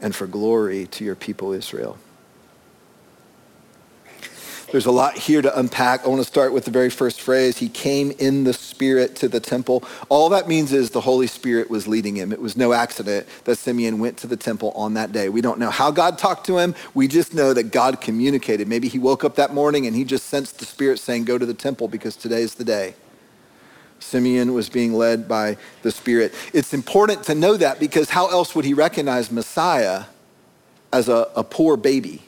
and 0.00 0.14
for 0.14 0.26
glory 0.26 0.86
to 0.86 1.04
your 1.04 1.14
people 1.14 1.52
Israel. 1.52 1.98
There's 4.72 4.86
a 4.86 4.90
lot 4.90 5.16
here 5.16 5.40
to 5.42 5.58
unpack. 5.58 6.04
I 6.04 6.08
want 6.08 6.20
to 6.20 6.26
start 6.26 6.52
with 6.52 6.64
the 6.64 6.72
very 6.72 6.90
first 6.90 7.20
phrase. 7.20 7.56
He 7.56 7.68
came 7.68 8.10
in 8.18 8.42
the 8.42 8.52
Spirit 8.52 9.14
to 9.16 9.28
the 9.28 9.38
temple. 9.38 9.84
All 10.08 10.28
that 10.30 10.48
means 10.48 10.72
is 10.72 10.90
the 10.90 11.00
Holy 11.00 11.28
Spirit 11.28 11.70
was 11.70 11.86
leading 11.86 12.16
him. 12.16 12.32
It 12.32 12.40
was 12.40 12.56
no 12.56 12.72
accident 12.72 13.28
that 13.44 13.56
Simeon 13.56 14.00
went 14.00 14.16
to 14.18 14.26
the 14.26 14.36
temple 14.36 14.72
on 14.72 14.94
that 14.94 15.12
day. 15.12 15.28
We 15.28 15.40
don't 15.40 15.60
know 15.60 15.70
how 15.70 15.92
God 15.92 16.18
talked 16.18 16.46
to 16.46 16.58
him. 16.58 16.74
We 16.94 17.06
just 17.06 17.32
know 17.32 17.54
that 17.54 17.70
God 17.70 18.00
communicated. 18.00 18.66
Maybe 18.66 18.88
he 18.88 18.98
woke 18.98 19.22
up 19.22 19.36
that 19.36 19.54
morning 19.54 19.86
and 19.86 19.94
he 19.94 20.04
just 20.04 20.26
sensed 20.26 20.58
the 20.58 20.66
Spirit 20.66 20.98
saying, 20.98 21.24
Go 21.26 21.38
to 21.38 21.46
the 21.46 21.54
temple 21.54 21.86
because 21.86 22.16
today 22.16 22.42
is 22.42 22.56
the 22.56 22.64
day. 22.64 22.94
Simeon 23.98 24.54
was 24.54 24.68
being 24.68 24.94
led 24.94 25.28
by 25.28 25.56
the 25.82 25.90
Spirit. 25.90 26.34
It's 26.52 26.72
important 26.72 27.24
to 27.24 27.34
know 27.34 27.56
that 27.56 27.80
because 27.80 28.10
how 28.10 28.28
else 28.28 28.54
would 28.54 28.64
he 28.64 28.74
recognize 28.74 29.30
Messiah 29.30 30.04
as 30.92 31.08
a, 31.08 31.28
a 31.34 31.42
poor 31.42 31.76
baby? 31.76 32.22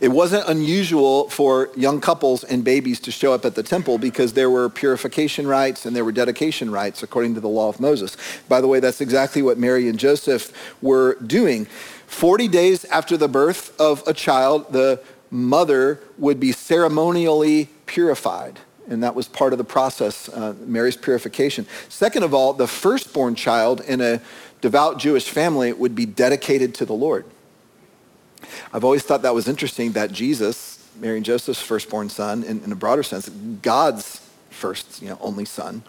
It 0.00 0.08
wasn't 0.08 0.48
unusual 0.48 1.28
for 1.28 1.70
young 1.76 2.00
couples 2.00 2.44
and 2.44 2.64
babies 2.64 3.00
to 3.00 3.10
show 3.10 3.32
up 3.32 3.44
at 3.44 3.54
the 3.54 3.62
temple 3.62 3.98
because 3.98 4.32
there 4.32 4.50
were 4.50 4.68
purification 4.68 5.46
rites 5.46 5.86
and 5.86 5.94
there 5.94 6.04
were 6.04 6.12
dedication 6.12 6.70
rites 6.70 7.02
according 7.02 7.34
to 7.34 7.40
the 7.40 7.48
law 7.48 7.68
of 7.68 7.80
Moses. 7.80 8.16
By 8.48 8.60
the 8.60 8.68
way, 8.68 8.80
that's 8.80 9.00
exactly 9.00 9.42
what 9.42 9.58
Mary 9.58 9.88
and 9.88 9.98
Joseph 9.98 10.52
were 10.82 11.16
doing. 11.26 11.66
40 12.06 12.48
days 12.48 12.84
after 12.86 13.16
the 13.16 13.28
birth 13.28 13.78
of 13.80 14.06
a 14.06 14.14
child, 14.14 14.72
the 14.72 15.00
mother 15.30 16.00
would 16.18 16.38
be 16.38 16.52
ceremonially 16.52 17.68
purified. 17.86 18.60
And 18.88 19.02
that 19.02 19.14
was 19.14 19.28
part 19.28 19.52
of 19.52 19.58
the 19.58 19.64
process, 19.64 20.28
uh, 20.28 20.54
Mary's 20.66 20.96
purification. 20.96 21.66
Second 21.88 22.24
of 22.24 22.34
all, 22.34 22.52
the 22.52 22.66
firstborn 22.66 23.34
child 23.34 23.80
in 23.80 24.00
a 24.00 24.20
devout 24.60 24.98
Jewish 24.98 25.28
family 25.28 25.72
would 25.72 25.94
be 25.94 26.06
dedicated 26.06 26.74
to 26.76 26.84
the 26.84 26.92
Lord. 26.92 27.24
I've 28.72 28.84
always 28.84 29.02
thought 29.02 29.22
that 29.22 29.34
was 29.34 29.48
interesting 29.48 29.92
that 29.92 30.12
Jesus, 30.12 30.84
Mary 30.98 31.16
and 31.16 31.24
Joseph's 31.24 31.62
firstborn 31.62 32.08
son, 32.08 32.42
in, 32.42 32.62
in 32.64 32.72
a 32.72 32.76
broader 32.76 33.02
sense, 33.02 33.28
God's 33.28 34.20
first, 34.50 35.00
you 35.02 35.08
know, 35.08 35.18
only 35.20 35.44
son, 35.44 35.82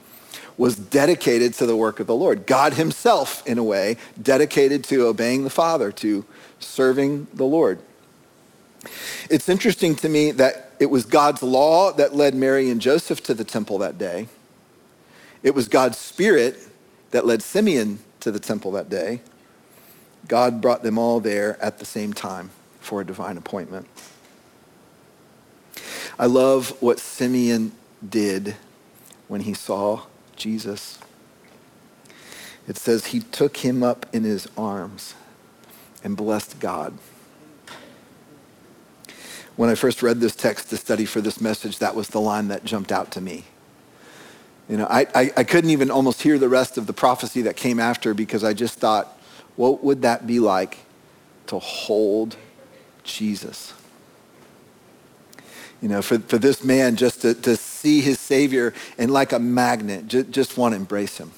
was 0.57 0.75
dedicated 0.75 1.53
to 1.55 1.65
the 1.65 1.75
work 1.75 1.99
of 1.99 2.07
the 2.07 2.15
Lord. 2.15 2.45
God 2.45 2.73
himself, 2.73 3.45
in 3.47 3.57
a 3.57 3.63
way, 3.63 3.97
dedicated 4.21 4.83
to 4.85 5.07
obeying 5.07 5.43
the 5.43 5.49
Father, 5.49 5.91
to 5.93 6.25
serving 6.59 7.27
the 7.33 7.45
Lord. 7.45 7.79
It's 9.29 9.49
interesting 9.49 9.95
to 9.97 10.09
me 10.09 10.31
that 10.31 10.71
it 10.79 10.87
was 10.87 11.05
God's 11.05 11.43
law 11.43 11.91
that 11.93 12.15
led 12.15 12.35
Mary 12.35 12.69
and 12.69 12.81
Joseph 12.81 13.23
to 13.23 13.33
the 13.33 13.43
temple 13.43 13.77
that 13.79 13.97
day. 13.97 14.27
It 15.43 15.55
was 15.55 15.67
God's 15.67 15.97
spirit 15.97 16.57
that 17.11 17.25
led 17.25 17.41
Simeon 17.41 17.99
to 18.21 18.31
the 18.31 18.39
temple 18.39 18.71
that 18.71 18.89
day. 18.89 19.21
God 20.27 20.61
brought 20.61 20.83
them 20.83 20.97
all 20.97 21.19
there 21.19 21.61
at 21.61 21.79
the 21.79 21.85
same 21.85 22.13
time 22.13 22.51
for 22.79 23.01
a 23.01 23.05
divine 23.05 23.37
appointment. 23.37 23.87
I 26.17 26.27
love 26.27 26.81
what 26.81 26.99
Simeon 26.99 27.71
did 28.07 28.55
when 29.27 29.41
he 29.41 29.53
saw 29.53 30.03
Jesus. 30.35 30.99
It 32.67 32.77
says 32.77 33.07
he 33.07 33.19
took 33.19 33.57
him 33.57 33.83
up 33.83 34.05
in 34.13 34.23
his 34.23 34.47
arms 34.57 35.15
and 36.03 36.15
blessed 36.15 36.59
God. 36.59 36.93
When 39.55 39.69
I 39.69 39.75
first 39.75 40.01
read 40.01 40.19
this 40.19 40.35
text 40.35 40.69
to 40.69 40.77
study 40.77 41.05
for 41.05 41.21
this 41.21 41.39
message, 41.39 41.79
that 41.79 41.95
was 41.95 42.07
the 42.09 42.19
line 42.19 42.47
that 42.47 42.65
jumped 42.65 42.91
out 42.91 43.11
to 43.11 43.21
me. 43.21 43.43
You 44.67 44.77
know, 44.77 44.87
I, 44.89 45.07
I, 45.13 45.31
I 45.37 45.43
couldn't 45.43 45.69
even 45.69 45.91
almost 45.91 46.21
hear 46.21 46.39
the 46.39 46.49
rest 46.49 46.77
of 46.77 46.87
the 46.87 46.93
prophecy 46.93 47.43
that 47.43 47.55
came 47.55 47.79
after 47.79 48.13
because 48.13 48.43
I 48.43 48.53
just 48.53 48.79
thought, 48.79 49.19
what 49.55 49.83
would 49.83 50.01
that 50.01 50.25
be 50.25 50.39
like 50.39 50.79
to 51.47 51.59
hold 51.59 52.37
Jesus? 53.03 53.73
You 55.81 55.89
know, 55.89 56.01
for, 56.01 56.17
for 56.17 56.37
this 56.37 56.63
man 56.63 56.95
just 56.95 57.21
to, 57.21 57.33
to 57.33 57.57
see 57.57 57.99
his 58.01 58.19
Savior 58.19 58.73
and 58.97 59.11
like 59.11 59.33
a 59.33 59.39
magnet, 59.39 60.07
just, 60.07 60.31
just 60.31 60.57
want 60.57 60.71
to 60.71 60.77
embrace 60.77 61.17
him. 61.17 61.31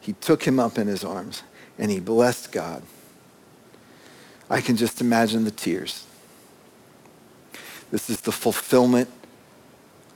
He 0.00 0.12
took 0.14 0.44
him 0.44 0.60
up 0.60 0.78
in 0.78 0.86
his 0.86 1.04
arms 1.04 1.42
and 1.78 1.90
he 1.90 1.98
blessed 1.98 2.52
God. 2.52 2.82
I 4.48 4.60
can 4.60 4.76
just 4.76 5.00
imagine 5.00 5.44
the 5.44 5.50
tears. 5.50 6.06
This 7.94 8.10
is 8.10 8.22
the 8.22 8.32
fulfillment 8.32 9.08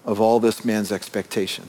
of 0.05 0.21
all 0.21 0.41
this 0.41 0.65
man's 0.65 0.91
expectation. 0.91 1.69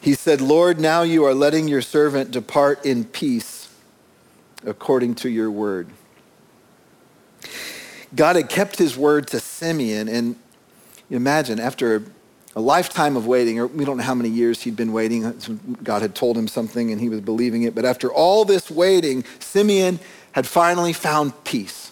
He 0.00 0.14
said, 0.14 0.40
Lord, 0.40 0.78
now 0.78 1.02
you 1.02 1.24
are 1.24 1.34
letting 1.34 1.66
your 1.66 1.82
servant 1.82 2.30
depart 2.30 2.86
in 2.86 3.04
peace 3.04 3.68
according 4.64 5.16
to 5.16 5.28
your 5.28 5.50
word. 5.50 5.88
God 8.14 8.36
had 8.36 8.48
kept 8.48 8.78
his 8.78 8.96
word 8.96 9.26
to 9.26 9.40
Simeon, 9.40 10.08
and 10.08 10.36
imagine 11.10 11.58
after 11.58 12.04
a 12.54 12.60
lifetime 12.60 13.16
of 13.16 13.26
waiting, 13.26 13.58
or 13.58 13.66
we 13.66 13.84
don't 13.84 13.96
know 13.96 14.04
how 14.04 14.14
many 14.14 14.28
years 14.28 14.62
he'd 14.62 14.76
been 14.76 14.92
waiting. 14.92 15.68
God 15.82 16.00
had 16.00 16.14
told 16.14 16.38
him 16.38 16.46
something 16.46 16.92
and 16.92 17.00
he 17.00 17.08
was 17.08 17.22
believing 17.22 17.64
it. 17.64 17.74
But 17.74 17.86
after 17.86 18.12
all 18.12 18.44
this 18.44 18.70
waiting, 18.70 19.24
Simeon 19.40 19.98
had 20.30 20.46
finally 20.46 20.92
found 20.92 21.42
peace. 21.42 21.83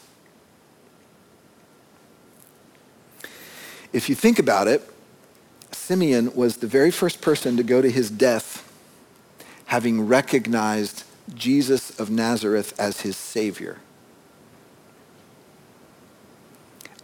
If 3.93 4.09
you 4.09 4.15
think 4.15 4.39
about 4.39 4.69
it, 4.69 4.89
Simeon 5.71 6.35
was 6.35 6.59
the 6.59 6.67
very 6.67 6.91
first 6.91 7.21
person 7.21 7.57
to 7.57 7.63
go 7.63 7.83
to 7.83 7.91
his 7.91 8.11
death 8.11 8.69
having 9.67 10.07
recognized 10.07 11.05
Jesus 11.35 11.99
of 11.99 12.11
Nazareth 12.11 12.79
as 12.79 13.03
his 13.03 13.17
Savior. 13.17 13.79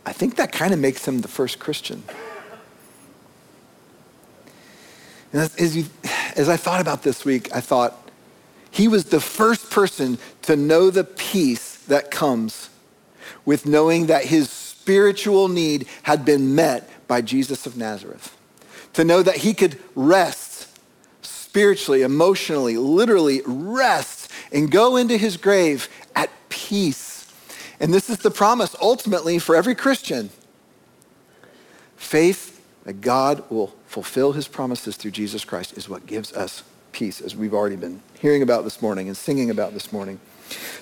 I 0.04 0.12
think 0.12 0.36
that 0.36 0.52
kind 0.52 0.72
of 0.72 0.80
makes 0.80 1.06
him 1.06 1.20
the 1.20 1.28
first 1.28 1.58
Christian. 1.58 2.02
As, 5.32 5.76
you, 5.76 5.84
as 6.36 6.48
I 6.48 6.56
thought 6.56 6.80
about 6.80 7.02
this 7.02 7.24
week, 7.24 7.54
I 7.54 7.60
thought 7.60 8.10
he 8.70 8.88
was 8.88 9.06
the 9.06 9.20
first 9.20 9.70
person 9.70 10.18
to 10.42 10.56
know 10.56 10.90
the 10.90 11.04
peace 11.04 11.76
that 11.88 12.10
comes 12.10 12.70
with 13.44 13.66
knowing 13.66 14.06
that 14.06 14.24
his 14.24 14.48
spiritual 14.88 15.48
need 15.48 15.86
had 16.04 16.24
been 16.24 16.54
met 16.54 16.88
by 17.06 17.20
Jesus 17.20 17.66
of 17.66 17.76
Nazareth 17.76 18.34
to 18.94 19.04
know 19.04 19.22
that 19.22 19.36
he 19.36 19.52
could 19.52 19.78
rest 19.94 20.66
spiritually, 21.20 22.00
emotionally, 22.00 22.78
literally 22.78 23.42
rest 23.44 24.32
and 24.50 24.70
go 24.70 24.96
into 24.96 25.18
his 25.18 25.36
grave 25.36 25.90
at 26.16 26.30
peace. 26.48 27.30
And 27.78 27.92
this 27.92 28.08
is 28.08 28.20
the 28.20 28.30
promise 28.30 28.74
ultimately 28.80 29.38
for 29.38 29.54
every 29.54 29.74
Christian 29.74 30.30
faith 31.98 32.64
that 32.84 33.02
God 33.02 33.44
will 33.50 33.74
fulfill 33.88 34.32
his 34.32 34.48
promises 34.48 34.96
through 34.96 35.10
Jesus 35.10 35.44
Christ 35.44 35.76
is 35.76 35.86
what 35.86 36.06
gives 36.06 36.32
us 36.32 36.62
peace, 36.92 37.20
as 37.20 37.36
we've 37.36 37.52
already 37.52 37.76
been 37.76 38.00
hearing 38.18 38.40
about 38.40 38.64
this 38.64 38.80
morning 38.80 39.08
and 39.08 39.16
singing 39.18 39.50
about 39.50 39.74
this 39.74 39.92
morning. 39.92 40.18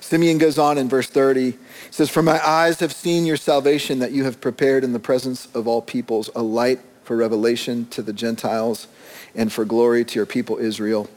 Simeon 0.00 0.38
goes 0.38 0.58
on 0.58 0.78
in 0.78 0.88
verse 0.88 1.08
30. 1.08 1.50
He 1.50 1.58
says, 1.90 2.11
For 2.11 2.23
my 2.23 2.44
eyes 2.46 2.80
have 2.80 2.92
seen 2.92 3.26
your 3.26 3.37
salvation 3.37 3.99
that 3.99 4.12
you 4.12 4.25
have 4.25 4.40
prepared 4.40 4.85
in 4.85 4.92
the 4.92 4.99
presence 4.99 5.49
of 5.54 5.66
all 5.66 5.82
peoples, 5.82 6.30
a 6.35 6.42
light 6.42 6.80
for 7.02 7.16
revelation 7.16 7.87
to 7.88 8.02
the 8.02 8.12
Gentiles 8.12 8.88
and 9.35 9.52
for 9.52 9.64
glory 9.64 10.04
to 10.04 10.18
your 10.18 10.26
people 10.26 10.58
Israel. 10.58 11.08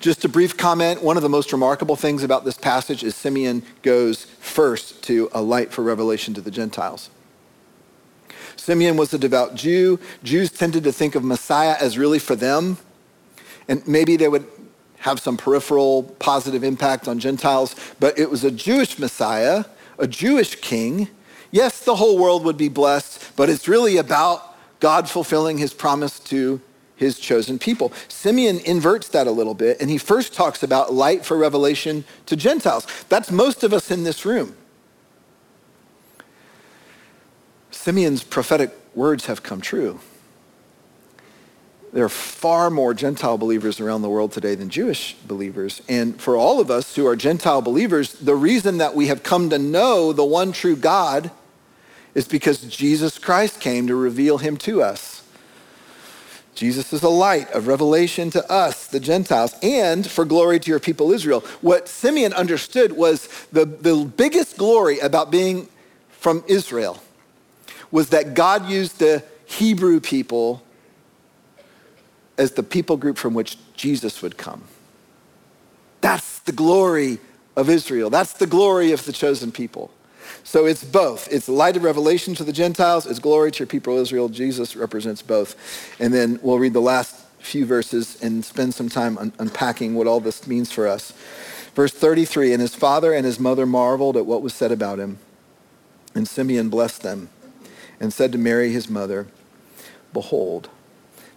Just 0.00 0.24
a 0.24 0.28
brief 0.28 0.56
comment. 0.56 1.02
One 1.02 1.16
of 1.16 1.22
the 1.22 1.28
most 1.28 1.52
remarkable 1.52 1.96
things 1.96 2.22
about 2.22 2.44
this 2.44 2.56
passage 2.56 3.02
is 3.02 3.14
Simeon 3.14 3.62
goes 3.82 4.24
first 4.24 5.02
to 5.04 5.28
a 5.32 5.42
light 5.42 5.72
for 5.72 5.82
revelation 5.82 6.34
to 6.34 6.40
the 6.40 6.50
Gentiles. 6.50 7.10
Simeon 8.56 8.96
was 8.96 9.12
a 9.14 9.18
devout 9.18 9.54
Jew. 9.54 9.98
Jews 10.22 10.50
tended 10.50 10.84
to 10.84 10.92
think 10.92 11.14
of 11.14 11.24
Messiah 11.24 11.76
as 11.80 11.98
really 11.98 12.18
for 12.18 12.36
them. 12.36 12.78
And 13.68 13.86
maybe 13.86 14.16
they 14.16 14.28
would 14.28 14.46
have 15.08 15.18
some 15.20 15.38
peripheral 15.38 16.02
positive 16.18 16.62
impact 16.62 17.08
on 17.08 17.18
Gentiles, 17.18 17.74
but 17.98 18.18
it 18.18 18.28
was 18.30 18.44
a 18.44 18.50
Jewish 18.50 18.98
Messiah, 18.98 19.64
a 19.98 20.06
Jewish 20.06 20.56
king. 20.56 21.08
Yes, 21.50 21.80
the 21.82 21.96
whole 21.96 22.18
world 22.18 22.44
would 22.44 22.58
be 22.58 22.68
blessed, 22.68 23.32
but 23.34 23.48
it's 23.48 23.66
really 23.66 23.96
about 23.96 24.54
God 24.80 25.08
fulfilling 25.08 25.56
his 25.56 25.72
promise 25.72 26.20
to 26.20 26.60
his 26.94 27.18
chosen 27.18 27.58
people. 27.58 27.90
Simeon 28.08 28.58
inverts 28.66 29.08
that 29.08 29.26
a 29.26 29.30
little 29.30 29.54
bit, 29.54 29.80
and 29.80 29.88
he 29.88 29.96
first 29.96 30.34
talks 30.34 30.62
about 30.62 30.92
light 30.92 31.24
for 31.24 31.38
revelation 31.38 32.04
to 32.26 32.36
Gentiles. 32.36 32.86
That's 33.08 33.30
most 33.30 33.64
of 33.64 33.72
us 33.72 33.90
in 33.90 34.04
this 34.04 34.26
room. 34.26 34.54
Simeon's 37.70 38.22
prophetic 38.22 38.72
words 38.94 39.24
have 39.24 39.42
come 39.42 39.62
true. 39.62 40.00
There 41.92 42.04
are 42.04 42.10
far 42.10 42.68
more 42.70 42.92
Gentile 42.92 43.38
believers 43.38 43.80
around 43.80 44.02
the 44.02 44.10
world 44.10 44.32
today 44.32 44.54
than 44.54 44.68
Jewish 44.68 45.14
believers. 45.26 45.80
And 45.88 46.20
for 46.20 46.36
all 46.36 46.60
of 46.60 46.70
us 46.70 46.94
who 46.94 47.06
are 47.06 47.16
Gentile 47.16 47.62
believers, 47.62 48.12
the 48.12 48.34
reason 48.34 48.78
that 48.78 48.94
we 48.94 49.06
have 49.06 49.22
come 49.22 49.48
to 49.50 49.58
know 49.58 50.12
the 50.12 50.24
one 50.24 50.52
true 50.52 50.76
God 50.76 51.30
is 52.14 52.28
because 52.28 52.60
Jesus 52.62 53.18
Christ 53.18 53.60
came 53.60 53.86
to 53.86 53.94
reveal 53.94 54.38
him 54.38 54.56
to 54.58 54.82
us. 54.82 55.22
Jesus 56.54 56.92
is 56.92 57.04
a 57.04 57.08
light 57.08 57.48
of 57.52 57.68
revelation 57.68 58.30
to 58.30 58.50
us, 58.50 58.88
the 58.88 58.98
Gentiles, 58.98 59.54
and 59.62 60.04
for 60.04 60.24
glory 60.24 60.58
to 60.58 60.70
your 60.70 60.80
people 60.80 61.12
Israel. 61.12 61.40
What 61.60 61.88
Simeon 61.88 62.32
understood 62.32 62.92
was 62.92 63.28
the, 63.52 63.64
the 63.64 64.04
biggest 64.04 64.58
glory 64.58 64.98
about 64.98 65.30
being 65.30 65.68
from 66.10 66.42
Israel 66.48 67.00
was 67.92 68.08
that 68.08 68.34
God 68.34 68.68
used 68.68 68.98
the 68.98 69.22
Hebrew 69.46 70.00
people 70.00 70.62
as 72.38 72.52
the 72.52 72.62
people 72.62 72.96
group 72.96 73.18
from 73.18 73.34
which 73.34 73.58
Jesus 73.74 74.22
would 74.22 74.38
come. 74.38 74.64
That's 76.00 76.38
the 76.40 76.52
glory 76.52 77.18
of 77.56 77.68
Israel. 77.68 78.08
That's 78.08 78.32
the 78.34 78.46
glory 78.46 78.92
of 78.92 79.04
the 79.04 79.12
chosen 79.12 79.50
people. 79.52 79.90
So 80.44 80.64
it's 80.66 80.84
both. 80.84 81.30
It's 81.30 81.48
light 81.48 81.76
of 81.76 81.82
revelation 81.82 82.34
to 82.36 82.44
the 82.44 82.52
Gentiles, 82.52 83.06
it's 83.06 83.18
glory 83.18 83.50
to 83.52 83.58
your 83.60 83.66
people 83.66 83.98
Israel. 83.98 84.28
Jesus 84.28 84.76
represents 84.76 85.22
both. 85.22 85.56
And 86.00 86.14
then 86.14 86.38
we'll 86.42 86.58
read 86.58 86.72
the 86.72 86.80
last 86.80 87.16
few 87.38 87.66
verses 87.66 88.22
and 88.22 88.44
spend 88.44 88.74
some 88.74 88.88
time 88.88 89.18
un- 89.18 89.32
unpacking 89.38 89.94
what 89.94 90.06
all 90.06 90.20
this 90.20 90.46
means 90.46 90.70
for 90.70 90.86
us. 90.86 91.12
Verse 91.74 91.92
33 91.92 92.52
And 92.52 92.60
his 92.60 92.74
father 92.74 93.12
and 93.12 93.24
his 93.24 93.40
mother 93.40 93.66
marveled 93.66 94.16
at 94.16 94.26
what 94.26 94.42
was 94.42 94.54
said 94.54 94.72
about 94.72 94.98
him. 94.98 95.18
And 96.14 96.26
Simeon 96.26 96.68
blessed 96.68 97.02
them 97.02 97.28
and 98.00 98.12
said 98.12 98.32
to 98.32 98.38
Mary, 98.38 98.70
his 98.72 98.88
mother, 98.88 99.26
Behold, 100.12 100.68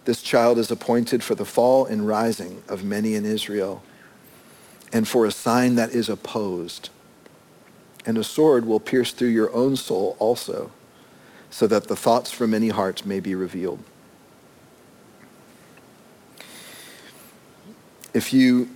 this 0.05 0.22
child 0.22 0.58
is 0.58 0.72
appointed 0.72 1.24
for 1.24 1.36
the 1.36 1.46
fall 1.46 1.86
and 1.86 2.08
rising 2.08 2.63
of 2.67 2.84
many 2.84 3.15
in 3.15 3.25
Israel, 3.25 3.84
and 4.91 5.08
for 5.08 5.25
a 5.25 5.31
sign 5.31 5.75
that 5.75 5.91
is 5.91 6.10
opposed 6.10 6.89
and 8.05 8.17
a 8.17 8.24
sword 8.24 8.65
will 8.65 8.79
pierce 8.79 9.12
through 9.12 9.29
your 9.29 9.53
own 9.53 9.75
soul 9.75 10.15
also, 10.20 10.72
so 11.50 11.67
that 11.67 11.88
the 11.88 11.96
thoughts 11.96 12.31
from 12.31 12.51
many 12.51 12.70
hearts 12.70 13.05
may 13.05 13.20
be 13.20 13.36
revealed. 13.36 13.79
If 18.13 18.34
you 18.34 18.70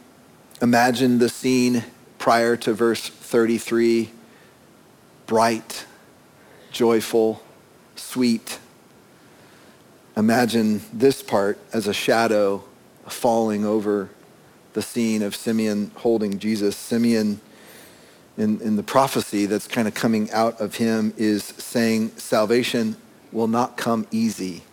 imagine 0.61 1.19
the 1.19 1.29
scene 1.29 1.83
prior 2.17 2.55
to 2.57 2.73
verse 2.73 3.09
33, 3.09 4.11
bright, 5.25 5.85
joyful, 6.71 7.41
sweet, 7.95 8.59
imagine 10.17 10.81
this 10.93 11.21
part 11.21 11.57
as 11.73 11.87
a 11.87 11.93
shadow 11.93 12.63
falling 13.07 13.65
over 13.65 14.09
the 14.73 14.81
scene 14.81 15.21
of 15.21 15.35
Simeon 15.35 15.91
holding 15.95 16.39
Jesus. 16.39 16.75
Simeon 16.75 17.39
in, 18.37 18.59
in 18.61 18.75
the 18.75 18.83
prophecy 18.83 19.45
that's 19.45 19.67
kind 19.67 19.87
of 19.87 19.93
coming 19.93 20.29
out 20.31 20.59
of 20.59 20.75
him 20.75 21.13
is 21.17 21.43
saying 21.43 22.09
salvation 22.17 22.97
will 23.31 23.47
not 23.47 23.77
come 23.77 24.05
easy. 24.11 24.63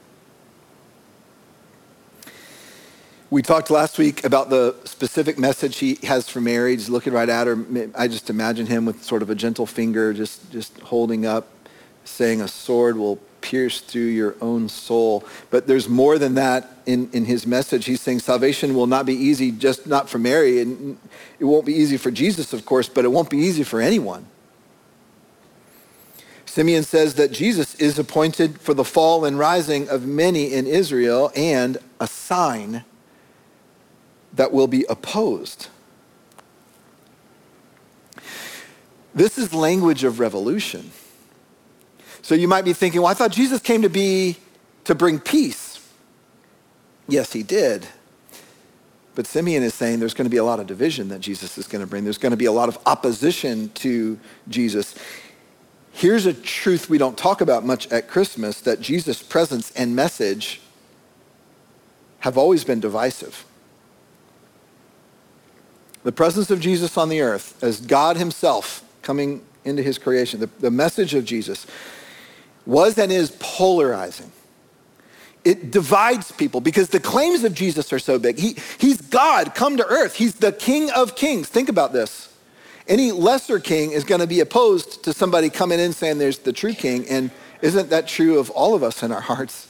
We 3.31 3.41
talked 3.41 3.71
last 3.71 3.99
week 3.99 4.25
about 4.25 4.51
the 4.51 4.77
specific 4.85 5.39
message 5.39 5.79
he 5.79 5.99
has 6.03 6.29
for 6.29 6.41
Mary. 6.41 6.73
He's 6.73 6.91
looking 6.91 7.15
right 7.15 7.29
at 7.29 7.47
her. 7.47 7.65
I 7.95 8.07
just 8.07 8.29
imagine 8.29 8.67
him 8.67 8.85
with 8.85 9.03
sort 9.03 9.23
of 9.23 9.31
a 9.31 9.35
gentle 9.35 9.65
finger 9.65 10.13
just, 10.13 10.51
just 10.53 10.79
holding 10.81 11.25
up, 11.25 11.49
saying, 12.05 12.43
A 12.43 12.49
sword 12.49 12.99
will 12.99 13.19
pierce 13.43 13.81
through 13.81 14.07
your 14.07 14.37
own 14.41 14.69
soul. 14.69 15.25
But 15.51 15.67
there's 15.67 15.89
more 15.89 16.19
than 16.19 16.35
that 16.37 16.71
in, 16.87 17.11
in 17.13 17.25
his 17.25 17.47
message. 17.47 17.85
He's 17.85 18.01
saying 18.01 18.21
salvation 18.21 18.75
will 18.75 18.87
not 18.87 19.05
be 19.05 19.15
easy, 19.15 19.51
just 19.51 19.87
not 19.87 20.09
for 20.09 20.19
Mary. 20.19 20.61
And 20.61 20.99
it 21.39 21.45
won't 21.45 21.67
be 21.67 21.75
easy 21.75 21.97
for 21.97 22.11
Jesus, 22.11 22.53
of 22.53 22.65
course, 22.65 22.89
but 22.89 23.05
it 23.05 23.09
won't 23.09 23.29
be 23.29 23.39
easy 23.39 23.65
for 23.65 23.81
anyone. 23.81 24.27
Simeon 26.47 26.83
says 26.83 27.15
that 27.15 27.33
Jesus 27.33 27.75
is 27.77 27.99
appointed 27.99 28.61
for 28.61 28.75
the 28.75 28.85
fall 28.85 29.25
and 29.25 29.39
rising 29.39 29.89
of 29.89 30.07
many 30.07 30.53
in 30.53 30.67
Israel 30.67 31.33
and 31.35 31.79
a 31.99 32.07
sign 32.07 32.85
that 34.35 34.53
will 34.53 34.67
be 34.67 34.85
opposed. 34.89 35.69
This 39.15 39.39
is 39.39 39.53
language 39.53 40.05
of 40.05 40.21
revolution. 40.21 40.91
So 42.23 42.37
you 42.37 42.49
might 42.49 42.65
be 42.65 42.73
thinking, 42.73 43.03
well, 43.03 43.11
I 43.11 43.15
thought 43.15 43.33
Jesus 43.33 43.61
came 43.61 43.83
to 43.83 43.89
be 43.89 44.37
to 44.85 44.95
bring 44.95 45.19
peace. 45.19 45.73
Yes, 47.09 47.33
he 47.33 47.43
did. 47.43 47.87
But 49.15 49.27
Simeon 49.27 49.63
is 49.63 49.75
saying 49.75 50.01
there's 50.01 50.15
going 50.15 50.27
to 50.27 50.31
be 50.31 50.39
a 50.39 50.45
lot 50.45 50.59
of 50.59 50.67
division 50.67 51.09
that 51.09 51.21
Jesus 51.21 51.59
is 51.59 51.67
going 51.67 51.81
to 51.81 51.87
bring. 51.87 52.05
There's 52.05 52.19
going 52.19 52.31
to 52.31 52.37
be 52.37 52.47
a 52.47 52.53
lot 52.53 52.69
of 52.69 52.79
opposition 52.87 53.69
to 53.71 54.19
Jesus. 54.49 54.95
Here's 55.93 56.25
a 56.25 56.33
truth 56.33 56.89
we 56.89 56.97
don't 56.97 57.19
talk 57.19 57.41
about 57.41 57.65
much 57.67 57.91
at 57.93 58.09
Christmas 58.09 58.61
that 58.63 58.81
Jesus' 58.81 59.23
presence 59.23 59.71
and 59.73 59.95
message 59.95 60.63
have 62.21 62.39
always 62.39 62.65
been 62.65 62.81
divisive. 62.81 63.45
The 66.05 66.13
presence 66.13 66.51
of 66.51 66.61
Jesus 66.61 66.97
on 66.97 67.09
the 67.09 67.21
earth 67.21 67.63
as 67.63 67.81
God 67.81 68.17
himself 68.17 68.83
coming 69.03 69.43
into 69.65 69.83
his 69.83 69.99
creation, 69.99 70.41
the, 70.41 70.49
the 70.61 70.71
message 70.71 71.15
of 71.15 71.25
Jesus 71.25 71.67
was 72.67 72.99
and 72.99 73.11
is 73.11 73.37
polarizing. 73.41 74.31
It 75.45 75.71
divides 75.73 76.31
people 76.31 76.61
because 76.61 76.91
the 76.91 77.01
claims 77.01 77.43
of 77.43 77.55
Jesus 77.55 77.93
are 77.93 77.99
so 77.99 78.19
big. 78.19 78.39
He, 78.39 78.57
he's 78.79 79.01
God 79.01 79.55
come 79.55 79.77
to 79.77 79.87
earth. 79.87 80.15
He's 80.15 80.35
the 80.35 80.53
King 80.53 80.91
of 80.93 81.17
kings. 81.17 81.49
Think 81.49 81.69
about 81.69 81.93
this. 81.93 82.33
Any 82.87 83.13
lesser 83.13 83.59
king 83.59 83.93
is 83.93 84.05
going 84.05 84.21
to 84.21 84.27
be 84.27 84.41
opposed 84.41 85.05
to 85.05 85.13
somebody 85.13 85.51
coming 85.51 85.79
in 85.79 85.93
saying 85.93 86.19
there's 86.19 86.39
the 86.39 86.53
true 86.53 86.75
king. 86.75 87.07
And 87.09 87.31
isn't 87.61 87.91
that 87.91 88.09
true 88.09 88.39
of 88.39 88.51
all 88.51 88.75
of 88.75 88.83
us 88.83 89.03
in 89.03 89.13
our 89.13 89.21
hearts, 89.21 89.69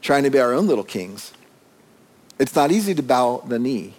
trying 0.00 0.24
to 0.24 0.30
be 0.30 0.38
our 0.38 0.52
own 0.52 0.66
little 0.66 0.84
kings? 0.84 1.32
It's 2.38 2.54
not 2.54 2.70
easy 2.70 2.94
to 2.94 3.02
bow 3.02 3.42
the 3.46 3.58
knee. 3.58 3.94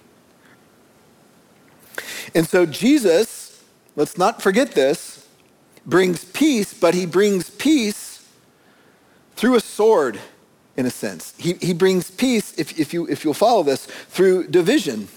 And 2.36 2.48
so 2.48 2.66
Jesus, 2.66 3.64
let's 3.96 4.18
not 4.18 4.42
forget 4.42 4.72
this, 4.72 5.28
brings 5.86 6.26
peace, 6.26 6.74
but 6.74 6.94
he 6.94 7.06
brings 7.06 7.50
peace 7.50 8.07
through 9.38 9.56
a 9.56 9.60
sword, 9.60 10.20
in 10.76 10.86
a 10.86 10.90
sense. 10.90 11.34
He, 11.38 11.54
he 11.54 11.74
brings 11.74 12.12
peace, 12.12 12.54
if, 12.58 12.78
if, 12.80 12.94
you, 12.94 13.08
if 13.08 13.24
you'll 13.24 13.34
follow 13.34 13.64
this, 13.64 13.86
through 13.86 14.48
division. 14.48 15.08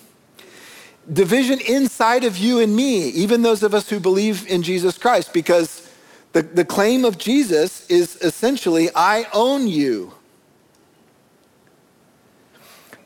Division 1.11 1.59
inside 1.67 2.25
of 2.25 2.37
you 2.37 2.61
and 2.61 2.77
me, 2.77 3.09
even 3.09 3.43
those 3.43 3.63
of 3.63 3.75
us 3.75 3.91
who 3.91 3.99
believe 3.99 4.47
in 4.47 4.63
Jesus 4.63 4.99
Christ, 4.99 5.33
because 5.33 5.91
the, 6.33 6.43
the 6.43 6.65
claim 6.65 7.05
of 7.05 7.19
Jesus 7.19 7.89
is 7.91 8.17
essentially, 8.17 8.91
I 8.95 9.27
own 9.33 9.67
you. 9.67 10.15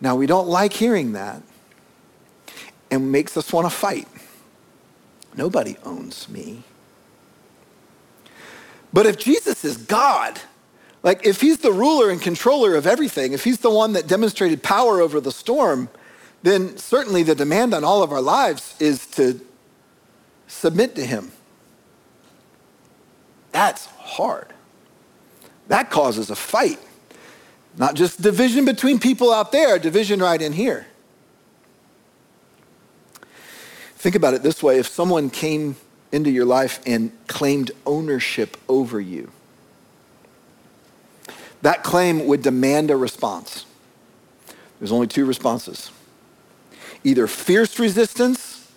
Now, 0.00 0.16
we 0.16 0.26
don't 0.26 0.48
like 0.48 0.72
hearing 0.72 1.12
that 1.12 1.40
and 2.90 3.10
makes 3.10 3.36
us 3.36 3.52
want 3.52 3.66
to 3.66 3.74
fight. 3.74 4.08
Nobody 5.36 5.76
owns 5.84 6.28
me. 6.28 6.62
But 8.92 9.06
if 9.06 9.18
Jesus 9.18 9.64
is 9.64 9.76
God, 9.76 10.40
like, 11.04 11.26
if 11.26 11.42
he's 11.42 11.58
the 11.58 11.70
ruler 11.70 12.10
and 12.10 12.20
controller 12.20 12.74
of 12.74 12.86
everything, 12.86 13.34
if 13.34 13.44
he's 13.44 13.58
the 13.58 13.70
one 13.70 13.92
that 13.92 14.08
demonstrated 14.08 14.62
power 14.62 15.00
over 15.00 15.20
the 15.20 15.30
storm, 15.30 15.90
then 16.42 16.76
certainly 16.78 17.22
the 17.22 17.34
demand 17.34 17.74
on 17.74 17.84
all 17.84 18.02
of 18.02 18.10
our 18.10 18.22
lives 18.22 18.74
is 18.80 19.06
to 19.08 19.38
submit 20.48 20.94
to 20.96 21.04
him. 21.04 21.30
That's 23.52 23.86
hard. 23.86 24.48
That 25.68 25.90
causes 25.90 26.30
a 26.30 26.36
fight. 26.36 26.80
Not 27.76 27.94
just 27.94 28.22
division 28.22 28.64
between 28.64 28.98
people 28.98 29.32
out 29.32 29.52
there, 29.52 29.78
division 29.78 30.20
right 30.20 30.40
in 30.40 30.52
here. 30.52 30.86
Think 33.96 34.14
about 34.14 34.32
it 34.32 34.42
this 34.42 34.62
way 34.62 34.78
if 34.78 34.86
someone 34.86 35.28
came 35.28 35.76
into 36.12 36.30
your 36.30 36.44
life 36.44 36.80
and 36.86 37.12
claimed 37.26 37.72
ownership 37.84 38.56
over 38.68 39.00
you, 39.00 39.30
that 41.64 41.82
claim 41.82 42.26
would 42.26 42.42
demand 42.42 42.90
a 42.90 42.96
response. 42.96 43.64
There's 44.78 44.92
only 44.92 45.06
two 45.06 45.24
responses 45.24 45.90
either 47.02 47.26
fierce 47.26 47.78
resistance 47.78 48.70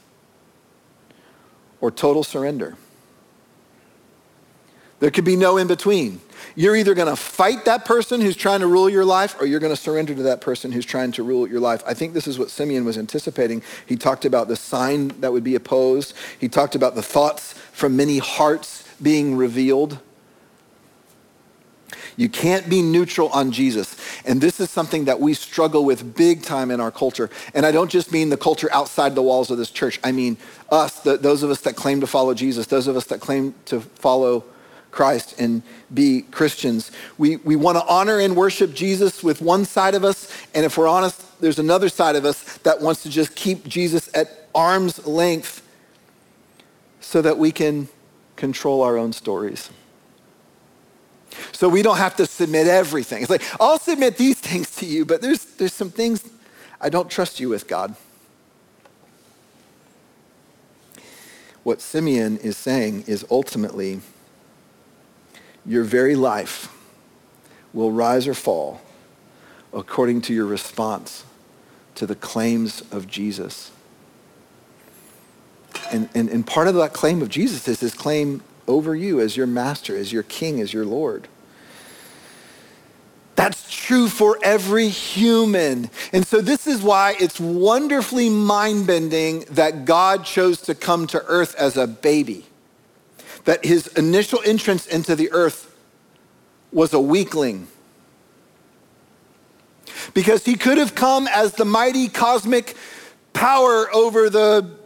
or 1.80 1.92
total 1.92 2.24
surrender. 2.24 2.76
There 5.00 5.12
could 5.12 5.26
be 5.26 5.36
no 5.36 5.58
in 5.58 5.68
between. 5.68 6.22
You're 6.56 6.76
either 6.76 6.94
going 6.94 7.10
to 7.10 7.16
fight 7.16 7.66
that 7.66 7.86
person 7.86 8.22
who's 8.22 8.36
trying 8.36 8.62
to 8.62 8.68
rule 8.68 8.90
your 8.90 9.06
life 9.06 9.40
or 9.40 9.46
you're 9.46 9.60
going 9.60 9.74
to 9.74 9.82
surrender 9.82 10.16
to 10.16 10.24
that 10.24 10.42
person 10.42 10.72
who's 10.72 10.86
trying 10.86 11.12
to 11.14 11.24
rule 11.24 11.48
your 11.48 11.60
life. 11.60 11.84
I 11.86 11.94
think 11.94 12.14
this 12.14 12.26
is 12.26 12.40
what 12.40 12.50
Simeon 12.50 12.84
was 12.86 12.98
anticipating. 12.98 13.62
He 13.86 13.96
talked 13.96 14.26
about 14.26 14.48
the 14.48 14.56
sign 14.56 15.10
that 15.20 15.32
would 15.32 15.44
be 15.44 15.56
opposed, 15.56 16.14
he 16.40 16.48
talked 16.48 16.74
about 16.74 16.96
the 16.96 17.04
thoughts 17.04 17.54
from 17.54 17.96
many 17.96 18.18
hearts 18.18 18.88
being 19.02 19.36
revealed. 19.36 20.00
You 22.18 22.28
can't 22.28 22.68
be 22.68 22.82
neutral 22.82 23.30
on 23.30 23.52
Jesus. 23.52 23.96
And 24.26 24.42
this 24.42 24.60
is 24.60 24.70
something 24.72 25.06
that 25.06 25.20
we 25.20 25.36
struggle 25.36 25.86
with 25.86 26.16
big 26.16 26.42
time 26.42 26.72
in 26.72 26.82
our 26.82 26.92
culture. 26.92 27.30
And 27.54 27.66
I 27.66 27.72
don't 27.72 27.92
just 27.92 28.12
mean 28.12 28.30
the 28.30 28.38
culture 28.38 28.68
outside 28.74 29.14
the 29.16 29.22
walls 29.22 29.52
of 29.52 29.60
this 29.60 29.70
church. 29.70 30.00
I 30.04 30.12
mean 30.12 30.38
us, 30.70 31.00
the, 31.00 31.18
those 31.18 31.44
of 31.44 31.52
us 31.52 31.62
that 31.62 31.76
claim 31.76 32.02
to 32.02 32.08
follow 32.08 32.34
Jesus, 32.34 32.66
those 32.66 32.88
of 32.88 32.98
us 32.98 33.06
that 33.06 33.22
claim 33.22 33.54
to 33.66 33.80
follow 33.80 34.44
Christ 34.90 35.40
and 35.40 35.62
be 35.94 36.24
Christians. 36.24 36.92
We, 37.20 37.36
we 37.38 37.56
want 37.56 37.78
to 37.78 37.86
honor 37.86 38.20
and 38.20 38.36
worship 38.36 38.74
Jesus 38.74 39.24
with 39.24 39.40
one 39.40 39.64
side 39.64 39.94
of 39.94 40.04
us, 40.04 40.36
And 40.56 40.66
if 40.66 40.76
we're 40.76 40.88
honest, 40.88 41.40
there's 41.40 41.60
another 41.60 41.88
side 41.88 42.16
of 42.16 42.26
us 42.26 42.58
that 42.60 42.82
wants 42.82 43.04
to 43.04 43.10
just 43.10 43.36
keep 43.36 43.68
Jesus 43.68 44.10
at 44.16 44.48
arm's 44.56 45.06
length 45.06 45.62
so 47.00 47.22
that 47.22 47.38
we 47.38 47.52
can 47.52 47.90
control 48.36 48.82
our 48.82 48.98
own 48.98 49.14
stories. 49.14 49.70
So 51.52 51.70
we 51.70 51.82
don't 51.82 51.98
have 51.98 52.16
to 52.18 52.26
submit 52.26 52.68
everything. 52.68 53.22
It's 53.22 53.30
like, 53.30 53.44
I'll 53.60 53.80
submit 53.80 54.18
these 54.18 54.40
things 54.40 54.76
to 54.78 54.86
you, 54.86 55.06
but 55.06 55.22
there's, 55.22 55.44
there's 55.56 55.74
some 55.74 55.90
things 55.90 56.30
I 56.80 56.90
don't 56.90 57.10
trust 57.10 57.40
you 57.40 57.50
with, 57.50 57.68
God. 57.68 57.96
What 61.64 61.82
Simeon 61.82 62.38
is 62.38 62.56
saying 62.56 63.04
is 63.08 63.26
ultimately, 63.30 64.00
your 65.66 65.84
very 65.84 66.16
life 66.16 66.74
will 67.74 67.92
rise 67.92 68.28
or 68.28 68.34
fall 68.34 68.82
according 69.74 70.22
to 70.22 70.34
your 70.34 70.46
response 70.46 71.26
to 71.96 72.06
the 72.06 72.16
claims 72.16 72.82
of 72.92 73.08
Jesus. 73.08 73.72
And, 75.92 76.10
and, 76.16 76.30
and 76.30 76.48
part 76.48 76.68
of 76.68 76.76
that 76.76 76.94
claim 76.94 77.22
of 77.22 77.30
Jesus 77.30 77.68
is 77.68 77.80
his 77.80 77.94
claim 77.94 78.42
over 78.68 78.96
you 78.96 79.20
as 79.20 79.38
your 79.38 79.48
master, 79.48 79.96
as 79.96 80.12
your 80.12 80.24
king, 80.24 80.60
as 80.62 80.74
your 80.74 80.86
Lord. 80.86 81.28
That's 83.38 83.70
true 83.70 84.08
for 84.10 84.40
every 84.42 84.90
human. 84.90 85.92
And 86.12 86.26
so, 86.26 86.42
this 86.42 86.66
is 86.66 86.82
why 86.82 87.16
it's 87.20 87.40
wonderfully 87.40 88.30
mind 88.30 88.88
bending 88.88 89.42
that 89.52 89.86
God 89.86 90.26
chose 90.26 90.60
to 90.62 90.74
come 90.74 91.06
to 91.08 91.24
earth 91.28 91.54
as 91.56 91.78
a 91.78 91.86
baby. 91.86 92.46
That 93.46 93.64
his 93.64 93.88
initial 93.88 94.42
entrance 94.44 94.88
into 94.88 95.16
the 95.16 95.32
earth 95.32 95.72
was 96.72 96.94
a 96.94 97.00
weakling. 97.00 97.68
Because 100.16 100.44
he 100.44 100.56
could 100.56 100.80
have 100.80 100.96
come 100.96 101.28
as 101.28 101.54
the 101.54 101.66
mighty 101.66 102.08
cosmic 102.08 102.76
power 103.34 103.94
over 103.94 104.32
the 104.32 104.77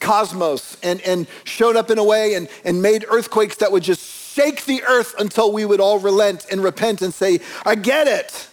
cosmos 0.00 0.76
and, 0.82 1.00
and 1.02 1.26
showed 1.44 1.76
up 1.76 1.90
in 1.90 1.98
a 1.98 2.04
way 2.04 2.34
and, 2.34 2.48
and 2.64 2.82
made 2.82 3.04
earthquakes 3.08 3.56
that 3.56 3.72
would 3.72 3.82
just 3.82 4.00
shake 4.00 4.64
the 4.64 4.82
earth 4.84 5.14
until 5.18 5.52
we 5.52 5.64
would 5.64 5.80
all 5.80 5.98
relent 5.98 6.46
and 6.50 6.62
repent 6.62 7.02
and 7.02 7.12
say, 7.12 7.40
I 7.64 7.74
get 7.74 8.06
it. 8.06 8.48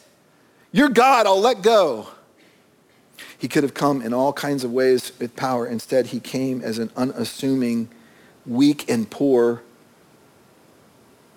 You're 0.71 0.89
God, 0.89 1.25
I'll 1.25 1.39
let 1.39 1.61
go. 1.61 2.07
He 3.37 3.47
could 3.47 3.63
have 3.63 3.73
come 3.73 4.01
in 4.01 4.13
all 4.13 4.33
kinds 4.33 4.63
of 4.63 4.71
ways 4.71 5.11
with 5.19 5.35
power. 5.35 5.67
Instead, 5.67 6.07
he 6.07 6.19
came 6.19 6.61
as 6.61 6.79
an 6.79 6.89
unassuming, 6.95 7.89
weak 8.45 8.89
and 8.89 9.09
poor, 9.09 9.61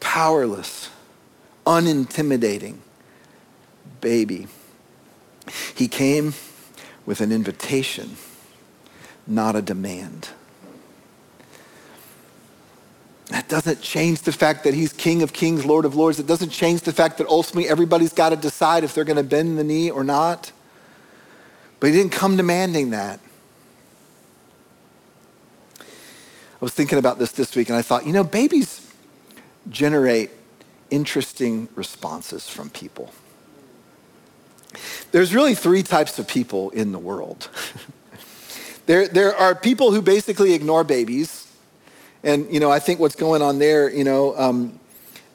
powerless, 0.01 0.90
unintimidating 1.66 2.79
baby. 4.01 4.47
He 5.75 5.88
came 5.88 6.35
with 7.07 7.21
an 7.21 7.33
invitation, 7.33 8.16
not 9.29 9.57
a 9.57 9.62
demand. 9.62 10.31
That 13.29 13.49
doesn't 13.49 13.83
change 13.83 14.23
the 14.23 14.33
fact 14.33 14.64
that 14.64 14.73
he's 14.73 14.93
King 14.93 15.23
of 15.23 15.35
Kings, 15.35 15.67
Lord 15.67 15.85
of 15.85 15.95
Lords. 15.95 16.19
It 16.19 16.27
doesn't 16.27 16.49
change 16.49 16.81
the 16.81 16.93
fact 16.95 17.19
that 17.19 17.27
ultimately 17.27 17.69
everybody's 17.69 18.12
got 18.12 18.31
to 18.31 18.37
decide 18.37 18.85
if 18.85 18.95
they're 18.95 19.05
going 19.05 19.19
to 19.19 19.23
bend 19.23 19.59
the 19.59 19.64
knee 19.64 19.91
or 19.91 20.03
not. 20.03 20.51
But 21.79 21.88
he 21.88 21.93
didn't 21.93 22.12
come 22.12 22.37
demanding 22.37 22.91
that. 22.91 23.21
I 25.81 26.64
was 26.64 26.73
thinking 26.73 26.99
about 26.99 27.19
this 27.19 27.33
this 27.33 27.55
week 27.55 27.69
and 27.69 27.77
I 27.77 27.83
thought, 27.83 28.07
you 28.07 28.12
know, 28.12 28.25
babies 28.25 28.93
generate 29.69 30.31
interesting 30.91 31.69
responses 31.75 32.49
from 32.49 32.71
people. 32.71 33.12
There's 35.12 35.35
really 35.35 35.55
three 35.55 35.83
types 35.83 36.19
of 36.19 36.27
people 36.27 36.71
in 36.71 36.93
the 36.93 36.99
world. 36.99 37.49
there, 38.88 39.07
there 39.07 39.37
are 39.37 39.55
people 39.55 39.92
who 39.92 40.01
basically 40.01 40.55
ignore 40.55 40.83
babies 40.83 41.46
and, 42.22 42.51
you 42.53 42.59
know, 42.59 42.70
I 42.70 42.79
think 42.79 42.98
what's 43.01 43.14
going 43.14 43.42
on 43.42 43.59
there, 43.59 43.90
you 43.90 44.03
know, 44.03 44.37
um, 44.37 44.81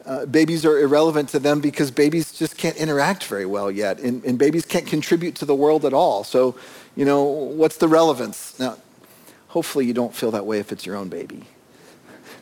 uh, 0.06 0.26
babies 0.26 0.66
are 0.66 0.80
irrelevant 0.80 1.30
to 1.30 1.40
them 1.40 1.62
because 1.62 1.92
babies 1.92 2.34
just 2.34 2.58
can't 2.58 2.76
interact 2.78 3.26
very 3.26 3.46
well 3.46 3.72
yet. 3.72 4.00
And, 4.00 4.24
and 4.26 4.40
babies 4.40 4.66
can't 4.66 4.86
contribute 4.86 5.36
to 5.36 5.46
the 5.46 5.56
world 5.56 5.86
at 5.86 5.94
all. 5.94 6.24
So, 6.24 6.56
you 6.96 7.06
know, 7.06 7.24
what's 7.24 7.78
the 7.78 7.88
relevance? 7.88 8.60
Now, 8.60 8.78
hopefully 9.50 9.86
you 9.86 9.94
don't 9.94 10.14
feel 10.14 10.32
that 10.32 10.46
way 10.46 10.60
if 10.60 10.72
it's 10.72 10.86
your 10.86 10.96
own 10.96 11.08
baby. 11.08 11.46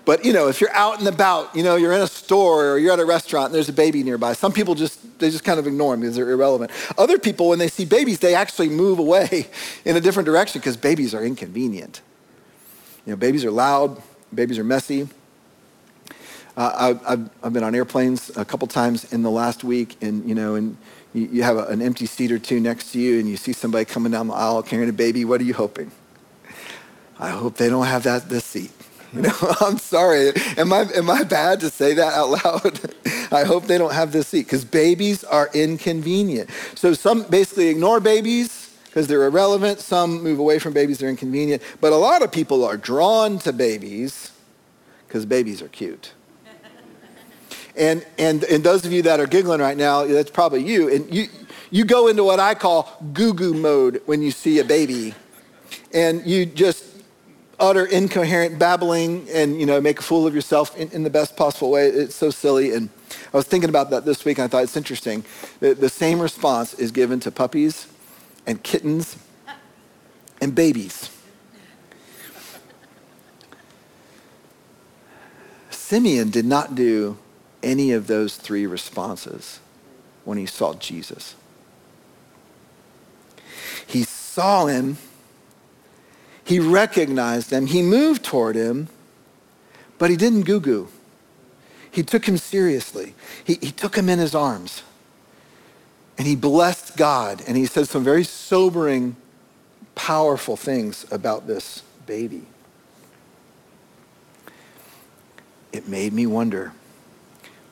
But, 0.03 0.25
you 0.25 0.33
know, 0.33 0.47
if 0.47 0.61
you're 0.61 0.73
out 0.73 0.99
and 0.99 1.07
about, 1.07 1.55
you 1.55 1.63
know, 1.63 1.75
you're 1.75 1.93
in 1.93 2.01
a 2.01 2.07
store 2.07 2.71
or 2.71 2.77
you're 2.79 2.93
at 2.93 2.99
a 2.99 3.05
restaurant 3.05 3.47
and 3.47 3.55
there's 3.55 3.69
a 3.69 3.73
baby 3.73 4.03
nearby, 4.03 4.33
some 4.33 4.51
people 4.51 4.73
just, 4.73 5.19
they 5.19 5.29
just 5.29 5.43
kind 5.43 5.59
of 5.59 5.67
ignore 5.67 5.93
them 5.93 6.01
because 6.01 6.15
they're 6.15 6.31
irrelevant. 6.31 6.71
Other 6.97 7.19
people, 7.19 7.49
when 7.49 7.59
they 7.59 7.67
see 7.67 7.85
babies, 7.85 8.19
they 8.19 8.33
actually 8.33 8.69
move 8.69 8.97
away 8.97 9.47
in 9.85 9.95
a 9.95 10.01
different 10.01 10.25
direction 10.25 10.59
because 10.59 10.75
babies 10.75 11.13
are 11.13 11.23
inconvenient. 11.23 12.01
You 13.05 13.13
know, 13.13 13.17
babies 13.17 13.45
are 13.45 13.51
loud, 13.51 14.01
Babies 14.33 14.57
are 14.59 14.63
messy. 14.63 15.09
Uh, 16.55 16.95
I, 17.05 17.09
have 17.09 17.29
I've 17.43 17.53
been 17.53 17.63
on 17.63 17.75
airplanes 17.75 18.35
a 18.37 18.45
couple 18.45 18.67
times 18.67 19.11
in 19.11 19.23
the 19.23 19.29
last 19.29 19.63
week, 19.63 19.97
and 20.01 20.27
you 20.27 20.35
know, 20.35 20.55
and 20.55 20.77
you, 21.13 21.27
you 21.33 21.43
have 21.43 21.57
a, 21.57 21.65
an 21.65 21.81
empty 21.81 22.05
seat 22.05 22.31
or 22.31 22.39
two 22.39 22.61
next 22.61 22.93
to 22.93 22.99
you, 22.99 23.19
and 23.19 23.27
you 23.27 23.35
see 23.35 23.51
somebody 23.51 23.83
coming 23.83 24.11
down 24.11 24.27
the 24.27 24.33
aisle 24.33 24.63
carrying 24.63 24.89
a 24.89 24.93
baby. 24.93 25.25
What 25.25 25.41
are 25.41 25.43
you 25.43 25.53
hoping? 25.53 25.91
I 27.19 27.29
hope 27.29 27.57
they 27.57 27.69
don't 27.69 27.85
have 27.85 28.03
that 28.03 28.29
this 28.29 28.45
seat. 28.45 28.71
You 29.13 29.23
know, 29.23 29.55
I'm 29.59 29.77
sorry. 29.77 30.31
Am 30.57 30.71
I 30.71 30.85
am 30.95 31.09
I 31.09 31.23
bad 31.23 31.59
to 31.61 31.69
say 31.69 31.93
that 31.95 32.13
out 32.13 32.29
loud? 32.29 32.79
I 33.31 33.43
hope 33.43 33.65
they 33.65 33.77
don't 33.77 33.93
have 33.93 34.13
this 34.13 34.27
seat 34.27 34.45
because 34.45 34.63
babies 34.63 35.25
are 35.25 35.49
inconvenient. 35.53 36.49
So 36.75 36.93
some 36.93 37.23
basically 37.23 37.67
ignore 37.67 37.99
babies 37.99 38.73
because 38.85 39.07
they're 39.07 39.25
irrelevant. 39.25 39.79
Some 39.79 40.21
move 40.21 40.39
away 40.39 40.59
from 40.59 40.73
babies, 40.73 40.99
they're 40.99 41.09
inconvenient. 41.09 41.61
But 41.79 41.93
a 41.93 41.97
lot 41.97 42.21
of 42.21 42.31
people 42.31 42.65
are 42.65 42.77
drawn 42.77 43.37
to 43.39 43.53
babies 43.53 44.31
because 45.07 45.25
babies 45.25 45.61
are 45.61 45.69
cute. 45.69 46.13
and, 47.75 48.05
and, 48.17 48.43
and 48.45 48.63
those 48.63 48.85
of 48.85 48.91
you 48.91 49.01
that 49.03 49.19
are 49.19 49.27
giggling 49.27 49.59
right 49.59 49.77
now, 49.77 50.05
that's 50.05 50.31
probably 50.31 50.63
you. 50.63 50.93
And 50.93 51.13
you, 51.13 51.27
you 51.69 51.85
go 51.85 52.07
into 52.07 52.23
what 52.23 52.39
I 52.39 52.53
call 52.53 52.97
goo 53.13 53.33
goo 53.33 53.53
mode 53.53 54.01
when 54.05 54.21
you 54.21 54.31
see 54.31 54.59
a 54.59 54.65
baby. 54.65 55.15
And 55.93 56.25
you 56.25 56.45
just 56.45 56.80
utter 57.61 57.85
incoherent 57.85 58.59
babbling 58.59 59.25
and 59.29 59.59
you 59.59 59.65
know 59.65 59.79
make 59.79 59.99
a 59.99 60.01
fool 60.01 60.27
of 60.27 60.35
yourself 60.35 60.75
in, 60.75 60.89
in, 60.91 61.03
the 61.03 61.09
best 61.09 61.37
possible 61.37 61.71
way 61.71 61.87
it's 61.87 62.15
so 62.15 62.29
silly 62.29 62.73
and 62.73 62.89
i 63.33 63.37
was 63.37 63.45
thinking 63.45 63.69
about 63.69 63.91
that 63.91 64.03
this 64.03 64.25
week 64.25 64.39
and 64.39 64.45
i 64.45 64.47
thought 64.47 64.63
it's 64.63 64.75
interesting 64.75 65.23
the, 65.59 65.73
the 65.75 65.87
same 65.87 66.19
response 66.19 66.73
is 66.73 66.91
given 66.91 67.19
to 67.19 67.31
puppies 67.31 67.87
and 68.47 68.63
kittens 68.63 69.15
and 70.41 70.55
babies. 70.55 71.09
Simeon 75.69 76.29
did 76.29 76.45
not 76.45 76.73
do 76.73 77.17
any 77.61 77.91
of 77.91 78.07
those 78.07 78.35
three 78.35 78.65
responses 78.65 79.59
when 80.25 80.37
he 80.37 80.45
saw 80.45 80.73
Jesus. 80.73 81.35
He 83.85 84.03
saw 84.03 84.65
him, 84.65 84.97
he 86.51 86.59
recognized 86.59 87.49
him, 87.49 87.65
he 87.65 87.81
moved 87.81 88.25
toward 88.25 88.57
him, 88.57 88.89
but 89.97 90.09
he 90.09 90.17
didn't 90.17 90.41
goo 90.41 90.59
goo. 90.59 90.89
He 91.89 92.03
took 92.03 92.25
him 92.25 92.35
seriously, 92.35 93.15
he, 93.41 93.53
he 93.61 93.71
took 93.71 93.95
him 93.95 94.09
in 94.09 94.19
his 94.19 94.35
arms. 94.35 94.83
And 96.17 96.27
he 96.27 96.35
blessed 96.35 96.97
God 96.97 97.41
and 97.47 97.55
he 97.55 97.65
said 97.65 97.87
some 97.87 98.03
very 98.03 98.25
sobering, 98.25 99.15
powerful 99.95 100.57
things 100.57 101.05
about 101.09 101.47
this 101.47 101.83
baby. 102.05 102.43
It 105.71 105.87
made 105.87 106.11
me 106.11 106.27
wonder 106.27 106.73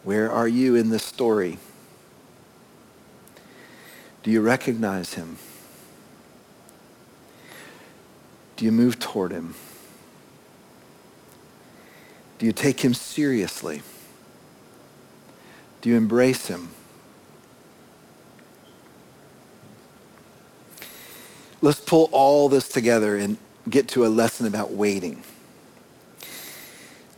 where 0.06 0.32
are 0.32 0.48
you 0.48 0.76
in 0.76 0.89
this 0.89 1.04
story? 1.04 1.58
Do 4.24 4.32
you 4.32 4.39
recognize 4.39 5.15
him? 5.15 5.36
Do 8.60 8.65
you 8.65 8.74
move 8.74 9.00
toward 9.00 9.32
him? 9.32 9.56
Do 12.39 12.45
you 12.45 12.52
take 12.52 12.82
him 12.82 12.93
seriously? 12.93 13.82
Do 15.80 15.89
you 15.89 15.95
embrace 15.95 16.48
him? 16.48 16.72
Let's 21.62 21.80
pull 21.80 22.10
all 22.12 22.50
this 22.50 22.67
together 22.67 23.15
and 23.15 23.38
get 23.69 23.88
to 23.89 24.06
a 24.06 24.10
lesson 24.10 24.45
about 24.45 24.74
waiting. 24.74 25.24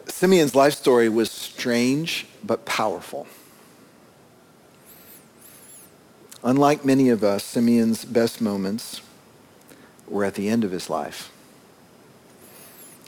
Simeon's 0.06 0.54
life 0.54 0.76
story 0.76 1.10
was 1.10 1.32
strange 1.32 2.28
but 2.44 2.66
powerful. 2.66 3.26
Unlike 6.44 6.86
many 6.86 7.10
of 7.10 7.24
us, 7.24 7.44
Simeon's 7.44 8.06
best 8.06 8.42
moments 8.42 9.02
were 10.12 10.26
at 10.26 10.36
the 10.36 10.50
end 10.50 10.64
of 10.64 10.72
his 10.72 10.90
life. 10.90 11.32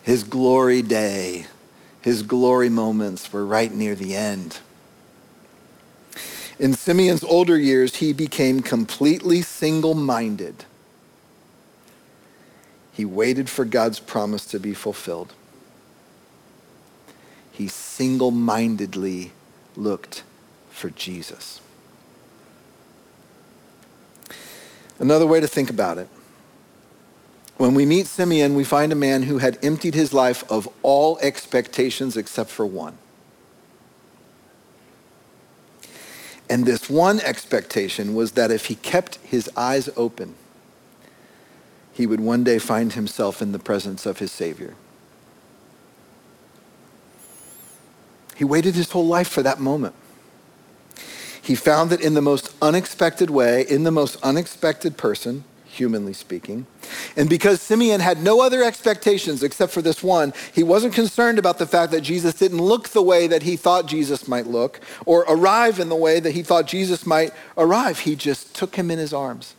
His 0.04 0.24
glory 0.24 0.82
day, 0.82 1.46
his 2.02 2.24
glory 2.24 2.70
moments 2.70 3.32
were 3.32 3.46
right 3.46 3.72
near 3.72 3.96
the 3.96 4.16
end. 4.16 4.60
In 6.60 6.74
Simeon's 6.74 7.24
older 7.24 7.58
years, 7.58 7.98
he 7.98 8.14
became 8.14 8.62
completely 8.62 9.42
single 9.42 9.94
minded. 9.94 10.66
He 12.92 13.06
waited 13.06 13.50
for 13.50 13.66
God's 13.66 14.00
promise 14.00 14.46
to 14.48 14.60
be 14.60 14.74
fulfilled. 14.74 15.34
He 17.52 17.68
single 17.68 18.32
mindedly 18.32 19.32
looked 19.76 20.24
for 20.70 20.90
Jesus. 20.90 21.60
Another 25.00 25.26
way 25.26 25.40
to 25.40 25.48
think 25.48 25.70
about 25.70 25.98
it 25.98 26.08
when 27.58 27.76
we 27.76 27.86
meet 27.86 28.08
Simeon, 28.08 28.56
we 28.56 28.64
find 28.64 28.92
a 28.92 28.96
man 28.96 29.24
who 29.24 29.38
had 29.38 29.58
emptied 29.64 29.94
his 29.94 30.14
life 30.14 30.44
of 30.52 30.68
all 30.82 31.18
expectations 31.20 32.18
except 32.18 32.50
for 32.50 32.66
one. 32.66 32.98
And 36.50 36.66
this 36.66 36.90
one 36.90 37.20
expectation 37.22 38.16
was 38.16 38.34
that 38.34 38.52
if 38.52 38.66
he 38.66 38.76
kept 38.76 39.16
his 39.18 39.50
eyes 39.56 39.90
open, 39.96 40.36
he 41.94 42.08
would 42.08 42.20
one 42.20 42.44
day 42.44 42.60
find 42.60 42.94
himself 42.94 43.42
in 43.42 43.52
the 43.52 43.60
presence 43.60 44.06
of 44.06 44.20
his 44.20 44.32
Savior. 44.32 44.76
He 48.36 48.44
waited 48.44 48.76
his 48.76 48.92
whole 48.92 49.08
life 49.08 49.28
for 49.28 49.44
that 49.44 49.60
moment. 49.60 49.96
He 51.42 51.56
found 51.56 51.90
that 51.92 52.02
in 52.02 52.14
the 52.14 52.22
most 52.22 52.54
unexpected 52.62 53.30
way, 53.30 53.66
in 53.68 53.84
the 53.84 53.92
most 53.92 54.18
unexpected 54.24 54.98
person, 54.98 55.44
humanly 55.74 56.14
speaking. 56.14 56.66
And 57.18 57.30
because 57.30 57.62
Simeon 57.62 58.00
had 58.00 58.22
no 58.22 58.42
other 58.42 58.64
expectations 58.64 59.44
except 59.44 59.74
for 59.74 59.82
this 59.82 60.02
one, 60.02 60.34
he 60.54 60.64
wasn't 60.64 60.94
concerned 60.94 61.40
about 61.40 61.58
the 61.58 61.66
fact 61.66 61.92
that 61.92 62.02
Jesus 62.02 62.34
didn't 62.34 62.60
look 62.60 62.90
the 62.90 63.02
way 63.02 63.28
that 63.28 63.44
he 63.44 63.56
thought 63.56 63.88
Jesus 63.88 64.28
might 64.28 64.48
look 64.48 64.80
or 65.06 65.26
arrive 65.28 65.80
in 65.80 65.90
the 65.90 65.96
way 65.96 66.20
that 66.20 66.32
he 66.32 66.44
thought 66.44 66.68
Jesus 66.68 67.06
might 67.06 67.34
arrive. 67.58 68.00
He 68.00 68.16
just 68.16 68.56
took 68.56 68.76
him 68.76 68.90
in 68.90 69.00
his 69.00 69.14
arms 69.14 69.56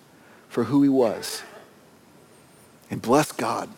for 0.49 0.65
who 0.65 0.83
he 0.83 0.89
was. 0.89 1.43
And 2.91 3.03
bless 3.03 3.33
God. 3.33 3.69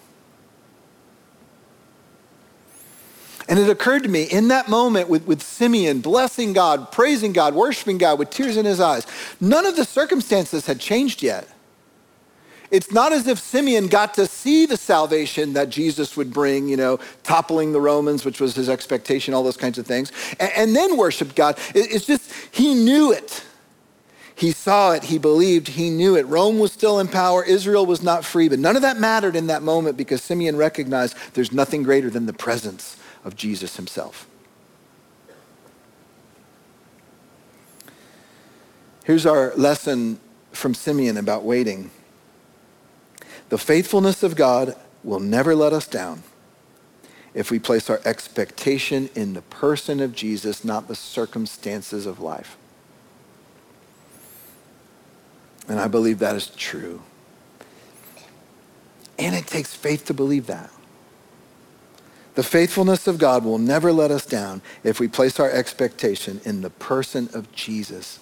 And 3.48 3.58
it 3.58 3.70
occurred 3.70 4.02
to 4.02 4.08
me 4.08 4.24
in 4.24 4.48
that 4.48 4.68
moment 4.68 5.08
with, 5.08 5.26
with 5.26 5.42
Simeon 5.42 6.00
blessing 6.00 6.52
God, 6.52 6.90
praising 6.90 7.32
God, 7.32 7.54
worshiping 7.54 7.98
God 7.98 8.18
with 8.18 8.30
tears 8.30 8.56
in 8.56 8.64
his 8.64 8.80
eyes, 8.80 9.06
none 9.40 9.66
of 9.66 9.76
the 9.76 9.84
circumstances 9.84 10.66
had 10.66 10.80
changed 10.80 11.22
yet. 11.22 11.48
It's 12.70 12.90
not 12.90 13.12
as 13.12 13.26
if 13.26 13.38
Simeon 13.38 13.88
got 13.88 14.14
to 14.14 14.26
see 14.26 14.66
the 14.66 14.76
salvation 14.76 15.52
that 15.52 15.68
Jesus 15.68 16.16
would 16.16 16.32
bring, 16.32 16.68
you 16.68 16.76
know, 16.76 16.98
toppling 17.22 17.72
the 17.72 17.80
Romans, 17.80 18.24
which 18.24 18.40
was 18.40 18.54
his 18.54 18.68
expectation, 18.68 19.34
all 19.34 19.42
those 19.42 19.56
kinds 19.56 19.78
of 19.78 19.86
things, 19.86 20.12
and, 20.40 20.50
and 20.56 20.76
then 20.76 20.96
worshiped 20.96 21.34
God. 21.36 21.58
It's 21.74 22.06
just, 22.06 22.32
he 22.50 22.74
knew 22.74 23.12
it. 23.12 23.44
He 24.34 24.52
saw 24.52 24.92
it, 24.92 25.04
he 25.04 25.16
believed, 25.16 25.68
he 25.68 25.88
knew 25.88 26.14
it. 26.14 26.26
Rome 26.26 26.58
was 26.58 26.70
still 26.70 27.00
in 27.00 27.08
power, 27.08 27.42
Israel 27.42 27.86
was 27.86 28.02
not 28.02 28.22
free, 28.22 28.50
but 28.50 28.58
none 28.58 28.76
of 28.76 28.82
that 28.82 28.98
mattered 28.98 29.34
in 29.34 29.46
that 29.46 29.62
moment 29.62 29.96
because 29.96 30.22
Simeon 30.22 30.56
recognized 30.56 31.16
there's 31.32 31.52
nothing 31.52 31.82
greater 31.82 32.10
than 32.10 32.26
the 32.26 32.34
presence 32.34 32.98
of 33.24 33.34
Jesus 33.34 33.76
himself. 33.76 34.28
Here's 39.04 39.24
our 39.24 39.54
lesson 39.54 40.20
from 40.52 40.74
Simeon 40.74 41.16
about 41.16 41.44
waiting. 41.44 41.90
The 43.48 43.58
faithfulness 43.58 44.22
of 44.22 44.36
God 44.36 44.76
will 45.04 45.20
never 45.20 45.54
let 45.54 45.72
us 45.72 45.86
down 45.86 46.22
if 47.32 47.50
we 47.50 47.58
place 47.58 47.90
our 47.90 48.00
expectation 48.04 49.10
in 49.14 49.34
the 49.34 49.42
person 49.42 50.00
of 50.00 50.14
Jesus, 50.14 50.64
not 50.64 50.88
the 50.88 50.94
circumstances 50.94 52.06
of 52.06 52.18
life. 52.20 52.56
And 55.68 55.78
I 55.78 55.86
believe 55.88 56.18
that 56.20 56.34
is 56.34 56.48
true. 56.48 57.02
And 59.18 59.34
it 59.34 59.46
takes 59.46 59.74
faith 59.74 60.06
to 60.06 60.14
believe 60.14 60.46
that. 60.46 60.70
The 62.34 62.42
faithfulness 62.42 63.06
of 63.06 63.18
God 63.18 63.44
will 63.44 63.58
never 63.58 63.92
let 63.92 64.10
us 64.10 64.26
down 64.26 64.60
if 64.84 65.00
we 65.00 65.08
place 65.08 65.40
our 65.40 65.50
expectation 65.50 66.40
in 66.44 66.60
the 66.60 66.70
person 66.70 67.28
of 67.32 67.50
Jesus, 67.52 68.18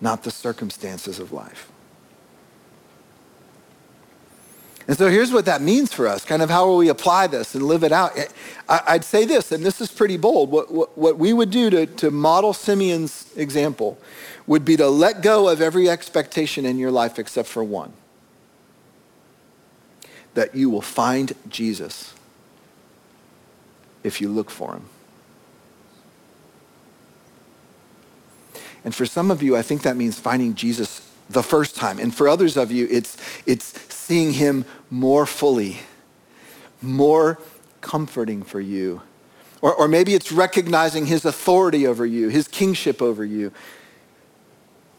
not 0.00 0.24
the 0.24 0.30
circumstances 0.30 1.18
of 1.20 1.32
life. 1.32 1.70
And 4.86 4.98
so 4.98 5.08
here's 5.08 5.32
what 5.32 5.46
that 5.46 5.62
means 5.62 5.94
for 5.94 6.06
us, 6.06 6.24
kind 6.24 6.42
of 6.42 6.50
how 6.50 6.66
will 6.66 6.76
we 6.76 6.90
apply 6.90 7.26
this 7.26 7.54
and 7.54 7.64
live 7.64 7.84
it 7.84 7.92
out. 7.92 8.12
I'd 8.68 9.04
say 9.04 9.24
this, 9.24 9.50
and 9.50 9.64
this 9.64 9.80
is 9.80 9.90
pretty 9.90 10.18
bold. 10.18 10.50
What, 10.50 10.70
what, 10.70 10.98
what, 10.98 11.18
we 11.18 11.32
would 11.32 11.50
do 11.50 11.70
to, 11.70 11.86
to 11.86 12.10
model 12.10 12.52
Simeon's 12.52 13.30
example 13.34 13.98
would 14.46 14.64
be 14.64 14.76
to 14.76 14.88
let 14.88 15.22
go 15.22 15.48
of 15.48 15.62
every 15.62 15.88
expectation 15.88 16.66
in 16.66 16.78
your 16.78 16.90
life 16.90 17.18
except 17.18 17.48
for 17.48 17.64
one 17.64 17.94
that 20.34 20.54
you 20.54 20.68
will 20.68 20.82
find 20.82 21.32
Jesus 21.48 22.12
if 24.02 24.20
you 24.20 24.28
look 24.28 24.50
for 24.50 24.74
him. 24.74 24.84
And 28.84 28.94
for 28.94 29.06
some 29.06 29.30
of 29.30 29.42
you, 29.42 29.56
I 29.56 29.62
think 29.62 29.82
that 29.82 29.96
means 29.96 30.18
finding 30.18 30.54
Jesus 30.54 31.03
the 31.30 31.42
first 31.42 31.76
time. 31.76 31.98
And 31.98 32.14
for 32.14 32.28
others 32.28 32.56
of 32.56 32.70
you, 32.70 32.86
it's, 32.90 33.16
it's 33.46 33.80
seeing 33.92 34.32
him 34.32 34.64
more 34.90 35.26
fully, 35.26 35.78
more 36.82 37.38
comforting 37.80 38.42
for 38.42 38.60
you. 38.60 39.02
Or, 39.60 39.74
or 39.74 39.88
maybe 39.88 40.14
it's 40.14 40.30
recognizing 40.30 41.06
his 41.06 41.24
authority 41.24 41.86
over 41.86 42.04
you, 42.04 42.28
his 42.28 42.48
kingship 42.48 43.00
over 43.00 43.24
you. 43.24 43.52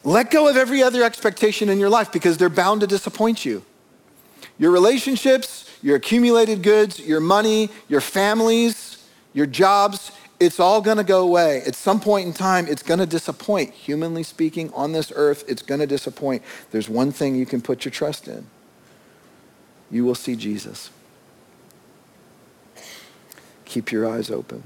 Let 0.03 0.31
go 0.31 0.47
of 0.47 0.57
every 0.57 0.83
other 0.83 1.03
expectation 1.03 1.69
in 1.69 1.79
your 1.79 1.89
life 1.89 2.11
because 2.11 2.37
they're 2.37 2.49
bound 2.49 2.81
to 2.81 2.87
disappoint 2.87 3.45
you. 3.45 3.63
Your 4.57 4.71
relationships, 4.71 5.69
your 5.81 5.97
accumulated 5.97 6.63
goods, 6.63 6.99
your 6.99 7.19
money, 7.19 7.69
your 7.87 8.01
families, 8.01 9.03
your 9.33 9.45
jobs, 9.45 10.11
it's 10.39 10.59
all 10.59 10.81
going 10.81 10.97
to 10.97 11.03
go 11.03 11.21
away. 11.21 11.61
At 11.65 11.75
some 11.75 11.99
point 11.99 12.27
in 12.27 12.33
time, 12.33 12.67
it's 12.67 12.83
going 12.83 12.99
to 12.99 13.05
disappoint. 13.05 13.71
Humanly 13.73 14.23
speaking, 14.23 14.71
on 14.73 14.91
this 14.91 15.11
earth, 15.15 15.43
it's 15.47 15.61
going 15.61 15.79
to 15.79 15.87
disappoint. 15.87 16.43
There's 16.71 16.89
one 16.89 17.11
thing 17.11 17.35
you 17.35 17.45
can 17.45 17.61
put 17.61 17.85
your 17.85 17.91
trust 17.91 18.27
in 18.27 18.47
you 19.91 20.03
will 20.03 20.15
see 20.15 20.35
Jesus. 20.35 20.89
Keep 23.65 23.91
your 23.91 24.07
eyes 24.07 24.29
open. 24.29 24.63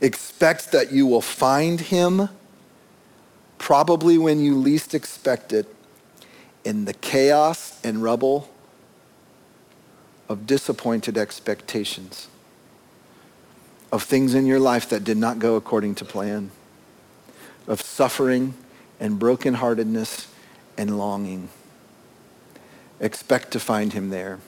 Expect 0.00 0.72
that 0.72 0.92
you 0.92 1.06
will 1.06 1.20
find 1.20 1.80
him 1.80 2.28
probably 3.58 4.16
when 4.16 4.40
you 4.40 4.56
least 4.56 4.94
expect 4.94 5.52
it 5.52 5.66
in 6.64 6.86
the 6.86 6.94
chaos 6.94 7.78
and 7.84 8.02
rubble 8.02 8.48
of 10.28 10.46
disappointed 10.46 11.18
expectations, 11.18 12.28
of 13.92 14.02
things 14.02 14.34
in 14.34 14.46
your 14.46 14.60
life 14.60 14.88
that 14.90 15.04
did 15.04 15.16
not 15.16 15.38
go 15.38 15.56
according 15.56 15.96
to 15.96 16.04
plan, 16.04 16.50
of 17.66 17.80
suffering 17.80 18.54
and 19.00 19.18
brokenheartedness 19.18 20.26
and 20.76 20.98
longing. 20.98 21.48
Expect 23.00 23.50
to 23.52 23.60
find 23.60 23.92
him 23.92 24.10
there. 24.10 24.38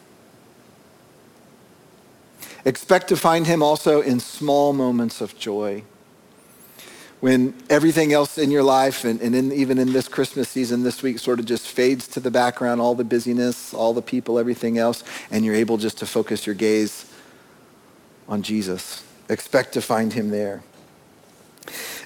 Expect 2.65 3.09
to 3.09 3.17
find 3.17 3.47
him 3.47 3.63
also 3.63 4.01
in 4.01 4.21
small 4.21 4.73
moments 4.73 5.21
of 5.21 5.37
joy. 5.37 5.83
When 7.21 7.55
everything 7.71 8.13
else 8.13 8.37
in 8.37 8.51
your 8.51 8.63
life, 8.63 9.05
and, 9.05 9.21
and 9.21 9.35
in, 9.35 9.53
even 9.53 9.79
in 9.79 9.93
this 9.93 10.09
Christmas 10.09 10.49
season 10.49 10.83
this 10.83 11.03
week, 11.03 11.19
sort 11.19 11.39
of 11.39 11.47
just 11.47 11.69
fades 11.69 12.07
to 12.09 12.21
the 12.21 12.31
background, 12.31 12.81
all 12.81 12.95
the 12.95 13.05
busyness, 13.05 13.73
all 13.73 13.95
the 13.95 14.03
people, 14.03 14.39
everything 14.39 14.77
else, 14.77 15.03
and 15.31 15.45
you're 15.45 15.55
able 15.55 15.77
just 15.77 15.99
to 15.99 16.07
focus 16.07 16.47
your 16.47 16.55
gaze 16.55 17.07
on 18.29 18.43
Jesus. 18.43 19.05
Expect 19.29 19.73
to 19.75 19.83
find 19.83 20.13
him 20.13 20.31
there. 20.31 20.63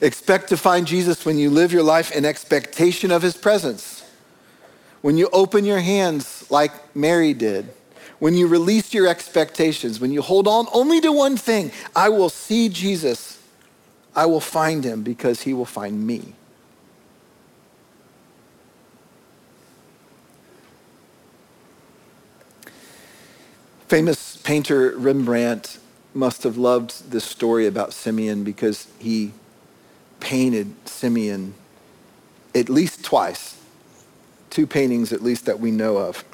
Expect 0.00 0.48
to 0.50 0.56
find 0.56 0.86
Jesus 0.86 1.24
when 1.24 1.38
you 1.38 1.50
live 1.50 1.72
your 1.72 1.82
life 1.82 2.12
in 2.12 2.24
expectation 2.24 3.10
of 3.10 3.22
his 3.22 3.36
presence 3.36 3.96
when 5.06 5.16
you 5.16 5.28
open 5.32 5.64
your 5.64 5.78
hands 5.78 6.50
like 6.50 6.72
Mary 6.96 7.32
did, 7.32 7.72
when 8.18 8.34
you 8.34 8.48
release 8.48 8.92
your 8.92 9.06
expectations, 9.06 10.00
when 10.00 10.10
you 10.10 10.20
hold 10.20 10.48
on 10.48 10.66
only 10.72 11.00
to 11.00 11.12
one 11.12 11.36
thing, 11.36 11.70
I 11.94 12.08
will 12.08 12.28
see 12.28 12.68
Jesus. 12.68 13.40
I 14.16 14.26
will 14.26 14.40
find 14.40 14.82
him 14.82 15.04
because 15.04 15.42
he 15.42 15.54
will 15.54 15.64
find 15.64 16.04
me. 16.04 16.32
Famous 23.86 24.38
painter 24.38 24.90
Rembrandt 24.96 25.78
must 26.16 26.42
have 26.42 26.56
loved 26.56 27.10
this 27.10 27.24
story 27.24 27.66
about 27.66 27.92
Simeon 27.92 28.42
because 28.42 28.88
he 28.98 29.32
painted 30.18 30.74
Simeon 30.88 31.54
at 32.54 32.68
least 32.68 33.04
twice 33.04 33.56
two 34.56 34.66
paintings 34.66 35.12
at 35.12 35.22
least 35.22 35.44
that 35.44 35.60
we 35.60 35.70
know 35.70 35.98
of. 35.98 36.24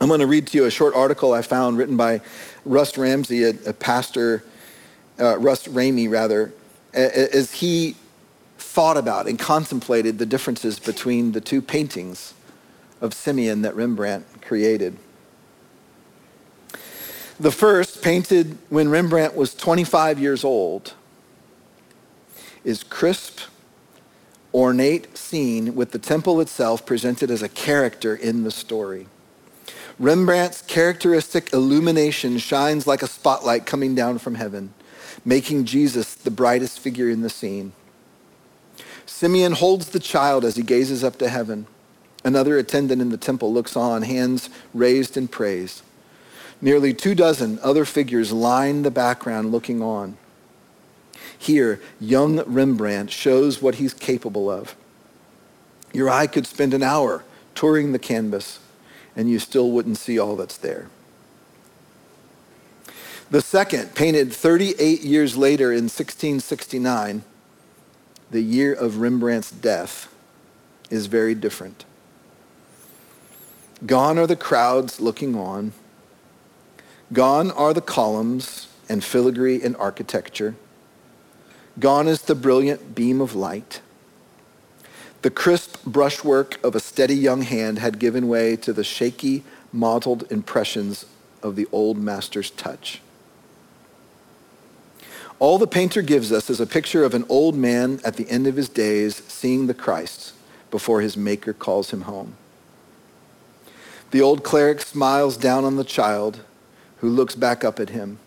I'm 0.00 0.06
going 0.06 0.20
to 0.20 0.26
read 0.28 0.46
to 0.46 0.58
you 0.58 0.66
a 0.66 0.70
short 0.70 0.94
article 0.94 1.32
I 1.32 1.42
found 1.42 1.76
written 1.76 1.96
by 1.96 2.20
Russ 2.64 2.96
Ramsey, 2.96 3.42
a, 3.42 3.50
a 3.66 3.72
pastor, 3.72 4.44
uh, 5.18 5.36
Russ 5.38 5.66
Ramey 5.66 6.08
rather, 6.08 6.52
as 6.94 7.50
he 7.50 7.96
thought 8.58 8.96
about 8.96 9.26
and 9.26 9.36
contemplated 9.36 10.18
the 10.18 10.26
differences 10.26 10.78
between 10.78 11.32
the 11.32 11.40
two 11.40 11.60
paintings 11.60 12.34
of 13.00 13.12
Simeon 13.12 13.62
that 13.62 13.74
Rembrandt 13.74 14.24
created. 14.40 14.96
The 17.40 17.52
first, 17.52 18.02
painted 18.02 18.58
when 18.68 18.88
Rembrandt 18.88 19.36
was 19.36 19.54
25 19.54 20.18
years 20.18 20.42
old, 20.42 20.94
is 22.64 22.82
crisp, 22.82 23.38
ornate 24.52 25.16
scene 25.16 25.76
with 25.76 25.92
the 25.92 26.00
temple 26.00 26.40
itself 26.40 26.84
presented 26.84 27.30
as 27.30 27.42
a 27.42 27.48
character 27.48 28.16
in 28.16 28.42
the 28.42 28.50
story. 28.50 29.06
Rembrandt's 30.00 30.62
characteristic 30.62 31.52
illumination 31.52 32.38
shines 32.38 32.86
like 32.88 33.02
a 33.02 33.08
spotlight 33.08 33.66
coming 33.66 33.94
down 33.94 34.18
from 34.18 34.34
heaven, 34.34 34.74
making 35.24 35.64
Jesus 35.64 36.14
the 36.14 36.30
brightest 36.32 36.80
figure 36.80 37.08
in 37.08 37.22
the 37.22 37.30
scene. 37.30 37.72
Simeon 39.06 39.52
holds 39.52 39.90
the 39.90 40.00
child 40.00 40.44
as 40.44 40.56
he 40.56 40.62
gazes 40.62 41.04
up 41.04 41.18
to 41.18 41.28
heaven. 41.28 41.66
Another 42.24 42.58
attendant 42.58 43.00
in 43.00 43.10
the 43.10 43.16
temple 43.16 43.52
looks 43.52 43.76
on, 43.76 44.02
hands 44.02 44.50
raised 44.74 45.16
in 45.16 45.28
praise. 45.28 45.82
Nearly 46.60 46.92
two 46.92 47.14
dozen 47.14 47.58
other 47.62 47.84
figures 47.84 48.32
line 48.32 48.82
the 48.82 48.90
background 48.90 49.52
looking 49.52 49.82
on. 49.82 50.16
Here, 51.38 51.80
young 52.00 52.42
Rembrandt 52.44 53.10
shows 53.10 53.62
what 53.62 53.76
he's 53.76 53.94
capable 53.94 54.50
of. 54.50 54.74
Your 55.92 56.10
eye 56.10 56.26
could 56.26 56.46
spend 56.46 56.74
an 56.74 56.82
hour 56.82 57.24
touring 57.54 57.92
the 57.92 57.98
canvas, 57.98 58.58
and 59.14 59.30
you 59.30 59.38
still 59.38 59.70
wouldn't 59.70 59.98
see 59.98 60.18
all 60.18 60.36
that's 60.36 60.56
there. 60.56 60.88
The 63.30 63.40
second, 63.40 63.94
painted 63.94 64.32
38 64.32 65.02
years 65.02 65.36
later 65.36 65.70
in 65.70 65.84
1669, 65.84 67.22
the 68.30 68.40
year 68.40 68.72
of 68.72 68.98
Rembrandt's 68.98 69.50
death, 69.50 70.12
is 70.90 71.06
very 71.06 71.34
different. 71.34 71.84
Gone 73.84 74.18
are 74.18 74.26
the 74.26 74.36
crowds 74.36 75.00
looking 75.00 75.36
on. 75.36 75.72
Gone 77.12 77.50
are 77.50 77.72
the 77.72 77.80
columns 77.80 78.68
and 78.88 79.02
filigree 79.02 79.62
and 79.62 79.76
architecture. 79.76 80.54
Gone 81.78 82.06
is 82.06 82.22
the 82.22 82.34
brilliant 82.34 82.94
beam 82.94 83.20
of 83.20 83.34
light. 83.34 83.80
The 85.22 85.30
crisp 85.30 85.84
brushwork 85.84 86.62
of 86.62 86.74
a 86.74 86.80
steady 86.80 87.14
young 87.14 87.42
hand 87.42 87.78
had 87.78 87.98
given 87.98 88.28
way 88.28 88.56
to 88.56 88.72
the 88.72 88.84
shaky, 88.84 89.42
mottled 89.72 90.30
impressions 90.30 91.06
of 91.42 91.56
the 91.56 91.66
old 91.72 91.98
master's 91.98 92.50
touch. 92.50 93.00
All 95.38 95.58
the 95.58 95.66
painter 95.66 96.02
gives 96.02 96.32
us 96.32 96.50
is 96.50 96.60
a 96.60 96.66
picture 96.66 97.04
of 97.04 97.14
an 97.14 97.24
old 97.28 97.54
man 97.54 98.00
at 98.04 98.16
the 98.16 98.28
end 98.28 98.46
of 98.46 98.56
his 98.56 98.68
days 98.68 99.16
seeing 99.28 99.66
the 99.66 99.74
Christ 99.74 100.34
before 100.70 101.00
his 101.00 101.16
maker 101.16 101.52
calls 101.52 101.90
him 101.90 102.02
home. 102.02 102.34
The 104.10 104.20
old 104.20 104.42
cleric 104.42 104.80
smiles 104.80 105.36
down 105.36 105.64
on 105.64 105.76
the 105.76 105.84
child 105.84 106.40
who 107.00 107.08
looks 107.08 107.34
back 107.34 107.64
up 107.64 107.78
at 107.80 107.90
him. 107.90 108.18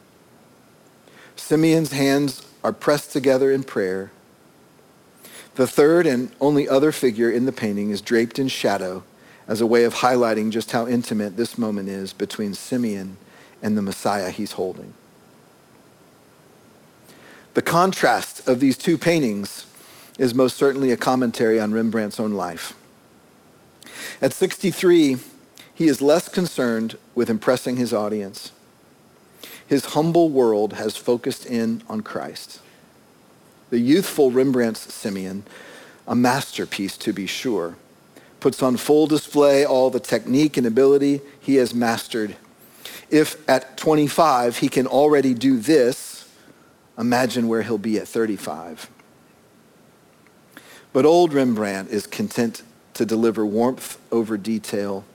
Simeon's 1.35 1.91
hands 1.91 2.45
are 2.63 2.73
pressed 2.73 3.11
together 3.11 3.51
in 3.51 3.63
prayer. 3.63 4.11
The 5.55 5.67
third 5.67 6.05
and 6.05 6.31
only 6.39 6.67
other 6.69 6.91
figure 6.91 7.29
in 7.29 7.45
the 7.45 7.51
painting 7.51 7.89
is 7.89 8.01
draped 8.01 8.39
in 8.39 8.47
shadow 8.47 9.03
as 9.47 9.59
a 9.59 9.65
way 9.65 9.83
of 9.83 9.95
highlighting 9.95 10.51
just 10.51 10.71
how 10.71 10.87
intimate 10.87 11.35
this 11.35 11.57
moment 11.57 11.89
is 11.89 12.13
between 12.13 12.53
Simeon 12.53 13.17
and 13.61 13.77
the 13.77 13.81
Messiah 13.81 14.29
he's 14.29 14.53
holding. 14.53 14.93
The 17.53 17.61
contrast 17.61 18.47
of 18.47 18.61
these 18.61 18.77
two 18.77 18.97
paintings 18.97 19.65
is 20.17 20.33
most 20.33 20.55
certainly 20.55 20.91
a 20.91 20.97
commentary 20.97 21.59
on 21.59 21.73
Rembrandt's 21.73 22.19
own 22.19 22.31
life. 22.31 22.73
At 24.21 24.33
63, 24.33 25.17
he 25.73 25.87
is 25.87 26.01
less 26.01 26.29
concerned 26.29 26.97
with 27.13 27.29
impressing 27.29 27.75
his 27.75 27.93
audience 27.93 28.51
his 29.71 29.85
humble 29.85 30.27
world 30.27 30.73
has 30.73 30.97
focused 30.97 31.45
in 31.45 31.81
on 31.87 32.01
Christ. 32.01 32.59
The 33.69 33.79
youthful 33.79 34.29
Rembrandt's 34.29 34.93
Simeon, 34.93 35.43
a 36.05 36.13
masterpiece 36.13 36.97
to 36.97 37.13
be 37.13 37.25
sure, 37.25 37.77
puts 38.41 38.61
on 38.61 38.75
full 38.75 39.07
display 39.07 39.63
all 39.65 39.89
the 39.89 40.01
technique 40.01 40.57
and 40.57 40.67
ability 40.67 41.21
he 41.39 41.55
has 41.55 41.73
mastered. 41.73 42.35
If 43.09 43.47
at 43.47 43.77
25 43.77 44.57
he 44.57 44.67
can 44.67 44.87
already 44.87 45.33
do 45.33 45.57
this, 45.57 46.29
imagine 46.97 47.47
where 47.47 47.61
he'll 47.61 47.77
be 47.77 47.97
at 47.97 48.09
35. 48.09 48.89
But 50.91 51.05
old 51.05 51.31
Rembrandt 51.31 51.91
is 51.91 52.07
content 52.07 52.63
to 52.95 53.05
deliver 53.05 53.45
warmth 53.45 53.97
over 54.11 54.37
detail, 54.37 55.05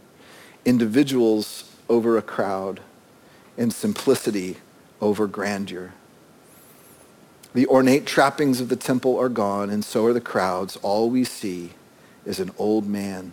individuals 0.64 1.70
over 1.90 2.16
a 2.16 2.22
crowd, 2.22 2.80
and 3.56 3.72
simplicity 3.72 4.56
over 5.00 5.26
grandeur. 5.26 5.92
The 7.54 7.66
ornate 7.66 8.06
trappings 8.06 8.60
of 8.60 8.68
the 8.68 8.76
temple 8.76 9.18
are 9.18 9.30
gone, 9.30 9.70
and 9.70 9.84
so 9.84 10.04
are 10.04 10.12
the 10.12 10.20
crowds. 10.20 10.76
All 10.82 11.08
we 11.08 11.24
see 11.24 11.70
is 12.24 12.38
an 12.38 12.50
old 12.58 12.86
man 12.86 13.32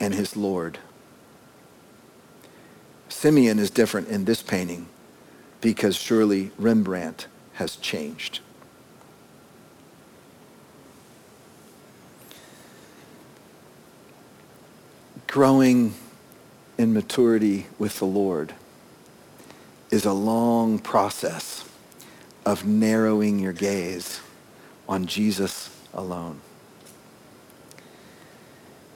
and 0.00 0.14
his 0.14 0.36
Lord. 0.36 0.78
Simeon 3.08 3.58
is 3.58 3.70
different 3.70 4.08
in 4.08 4.24
this 4.24 4.42
painting 4.42 4.86
because 5.60 5.96
surely 5.96 6.52
Rembrandt 6.58 7.26
has 7.54 7.76
changed. 7.76 8.40
Growing 15.26 15.94
in 16.78 16.92
maturity 16.92 17.66
with 17.78 17.98
the 17.98 18.04
Lord 18.04 18.54
is 19.94 20.04
a 20.04 20.12
long 20.12 20.78
process 20.80 21.64
of 22.44 22.66
narrowing 22.66 23.38
your 23.38 23.52
gaze 23.52 24.20
on 24.88 25.06
Jesus 25.06 25.70
alone. 25.94 26.40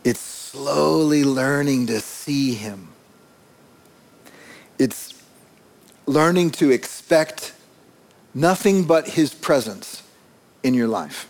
It's 0.02 0.18
slowly 0.18 1.22
learning 1.22 1.86
to 1.86 2.00
see 2.00 2.54
him. 2.54 2.88
It's 4.78 5.14
learning 6.06 6.50
to 6.52 6.70
expect 6.70 7.54
nothing 8.34 8.82
but 8.82 9.10
his 9.10 9.32
presence 9.32 10.02
in 10.64 10.74
your 10.74 10.88
life. 10.88 11.28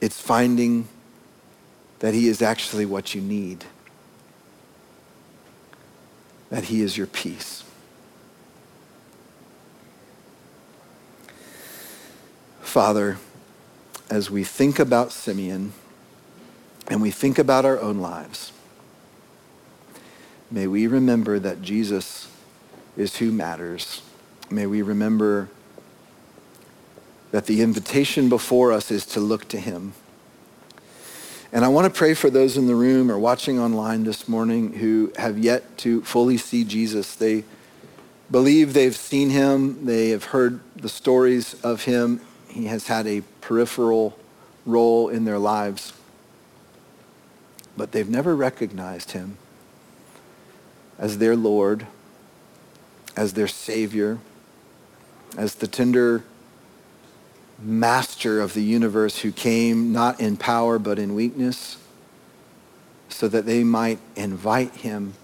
It's 0.00 0.20
finding 0.20 0.88
that 2.00 2.14
he 2.14 2.26
is 2.26 2.42
actually 2.42 2.84
what 2.84 3.14
you 3.14 3.20
need 3.20 3.64
that 6.50 6.64
he 6.64 6.80
is 6.80 6.96
your 6.96 7.06
peace. 7.06 7.64
Father, 12.60 13.18
as 14.10 14.30
we 14.30 14.44
think 14.44 14.78
about 14.78 15.10
Simeon 15.10 15.72
and 16.88 17.00
we 17.00 17.10
think 17.10 17.38
about 17.38 17.64
our 17.64 17.80
own 17.80 17.98
lives, 17.98 18.52
may 20.50 20.66
we 20.66 20.86
remember 20.86 21.38
that 21.38 21.62
Jesus 21.62 22.28
is 22.96 23.16
who 23.16 23.32
matters. 23.32 24.02
May 24.50 24.66
we 24.66 24.82
remember 24.82 25.48
that 27.32 27.46
the 27.46 27.62
invitation 27.62 28.28
before 28.28 28.72
us 28.72 28.90
is 28.90 29.04
to 29.06 29.20
look 29.20 29.48
to 29.48 29.58
him 29.58 29.92
and 31.52 31.64
I 31.64 31.68
want 31.68 31.92
to 31.92 31.96
pray 31.96 32.14
for 32.14 32.28
those 32.28 32.56
in 32.56 32.66
the 32.66 32.74
room 32.74 33.10
or 33.10 33.18
watching 33.18 33.58
online 33.58 34.04
this 34.04 34.28
morning 34.28 34.72
who 34.72 35.12
have 35.16 35.38
yet 35.38 35.78
to 35.78 36.02
fully 36.02 36.36
see 36.36 36.64
Jesus. 36.64 37.14
They 37.14 37.44
believe 38.30 38.72
they've 38.72 38.96
seen 38.96 39.30
him. 39.30 39.86
They 39.86 40.10
have 40.10 40.24
heard 40.24 40.60
the 40.74 40.88
stories 40.88 41.54
of 41.62 41.84
him. 41.84 42.20
He 42.48 42.66
has 42.66 42.88
had 42.88 43.06
a 43.06 43.22
peripheral 43.40 44.18
role 44.64 45.08
in 45.08 45.24
their 45.24 45.38
lives. 45.38 45.92
But 47.76 47.92
they've 47.92 48.08
never 48.08 48.34
recognized 48.34 49.12
him 49.12 49.38
as 50.98 51.18
their 51.18 51.36
Lord, 51.36 51.86
as 53.16 53.34
their 53.34 53.48
Savior, 53.48 54.18
as 55.36 55.56
the 55.56 55.68
tender 55.68 56.24
master 57.58 58.40
of 58.40 58.54
the 58.54 58.62
universe 58.62 59.18
who 59.20 59.32
came 59.32 59.92
not 59.92 60.20
in 60.20 60.36
power 60.36 60.78
but 60.78 60.98
in 60.98 61.14
weakness 61.14 61.78
so 63.08 63.28
that 63.28 63.46
they 63.46 63.64
might 63.64 63.98
invite 64.14 64.74
him 64.76 65.14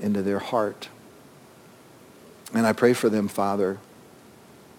into 0.00 0.22
their 0.22 0.38
heart. 0.38 0.88
And 2.52 2.66
I 2.66 2.72
pray 2.72 2.92
for 2.92 3.08
them, 3.08 3.28
Father, 3.28 3.78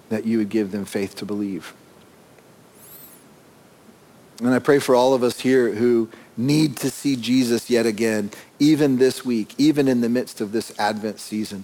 that 0.10 0.26
you 0.26 0.38
would 0.40 0.50
give 0.50 0.72
them 0.72 0.84
faith 0.84 1.16
to 1.18 1.26
believe. 1.26 1.74
And 4.40 4.50
I 4.54 4.60
pray 4.60 4.80
for 4.80 4.96
all 4.96 5.14
of 5.14 5.24
us 5.24 5.40
here 5.40 5.72
who 5.74 6.10
need 6.36 6.76
to 6.78 6.90
see 6.90 7.16
Jesus 7.16 7.70
yet 7.70 7.86
again, 7.86 8.32
even 8.60 8.98
this 8.98 9.24
week, 9.24 9.54
even 9.58 9.88
in 9.88 10.02
the 10.02 10.10
midst 10.10 10.42
of 10.42 10.52
this 10.52 10.78
Advent 10.80 11.20
season. 11.20 11.64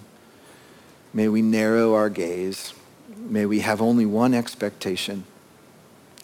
May 1.12 1.28
we 1.28 1.42
narrow 1.42 1.94
our 1.94 2.08
gaze 2.08 2.72
May 3.18 3.46
we 3.46 3.60
have 3.60 3.82
only 3.82 4.06
one 4.06 4.34
expectation, 4.34 5.24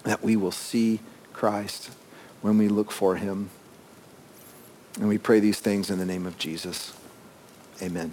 that 0.05 0.22
we 0.22 0.36
will 0.36 0.53
see 0.53 1.01
Christ 1.32 1.90
when 2.40 2.59
we 2.59 2.68
look 2.68 2.90
for 2.90 3.16
him. 3.16 3.51
And 5.01 5.09
we 5.09 5.18
pray 5.18 5.40
these 5.40 5.59
things 5.59 5.90
in 5.90 5.99
the 5.99 6.07
name 6.07 6.26
of 6.26 6.38
Jesus. 6.38 6.92
Amen. 7.82 8.12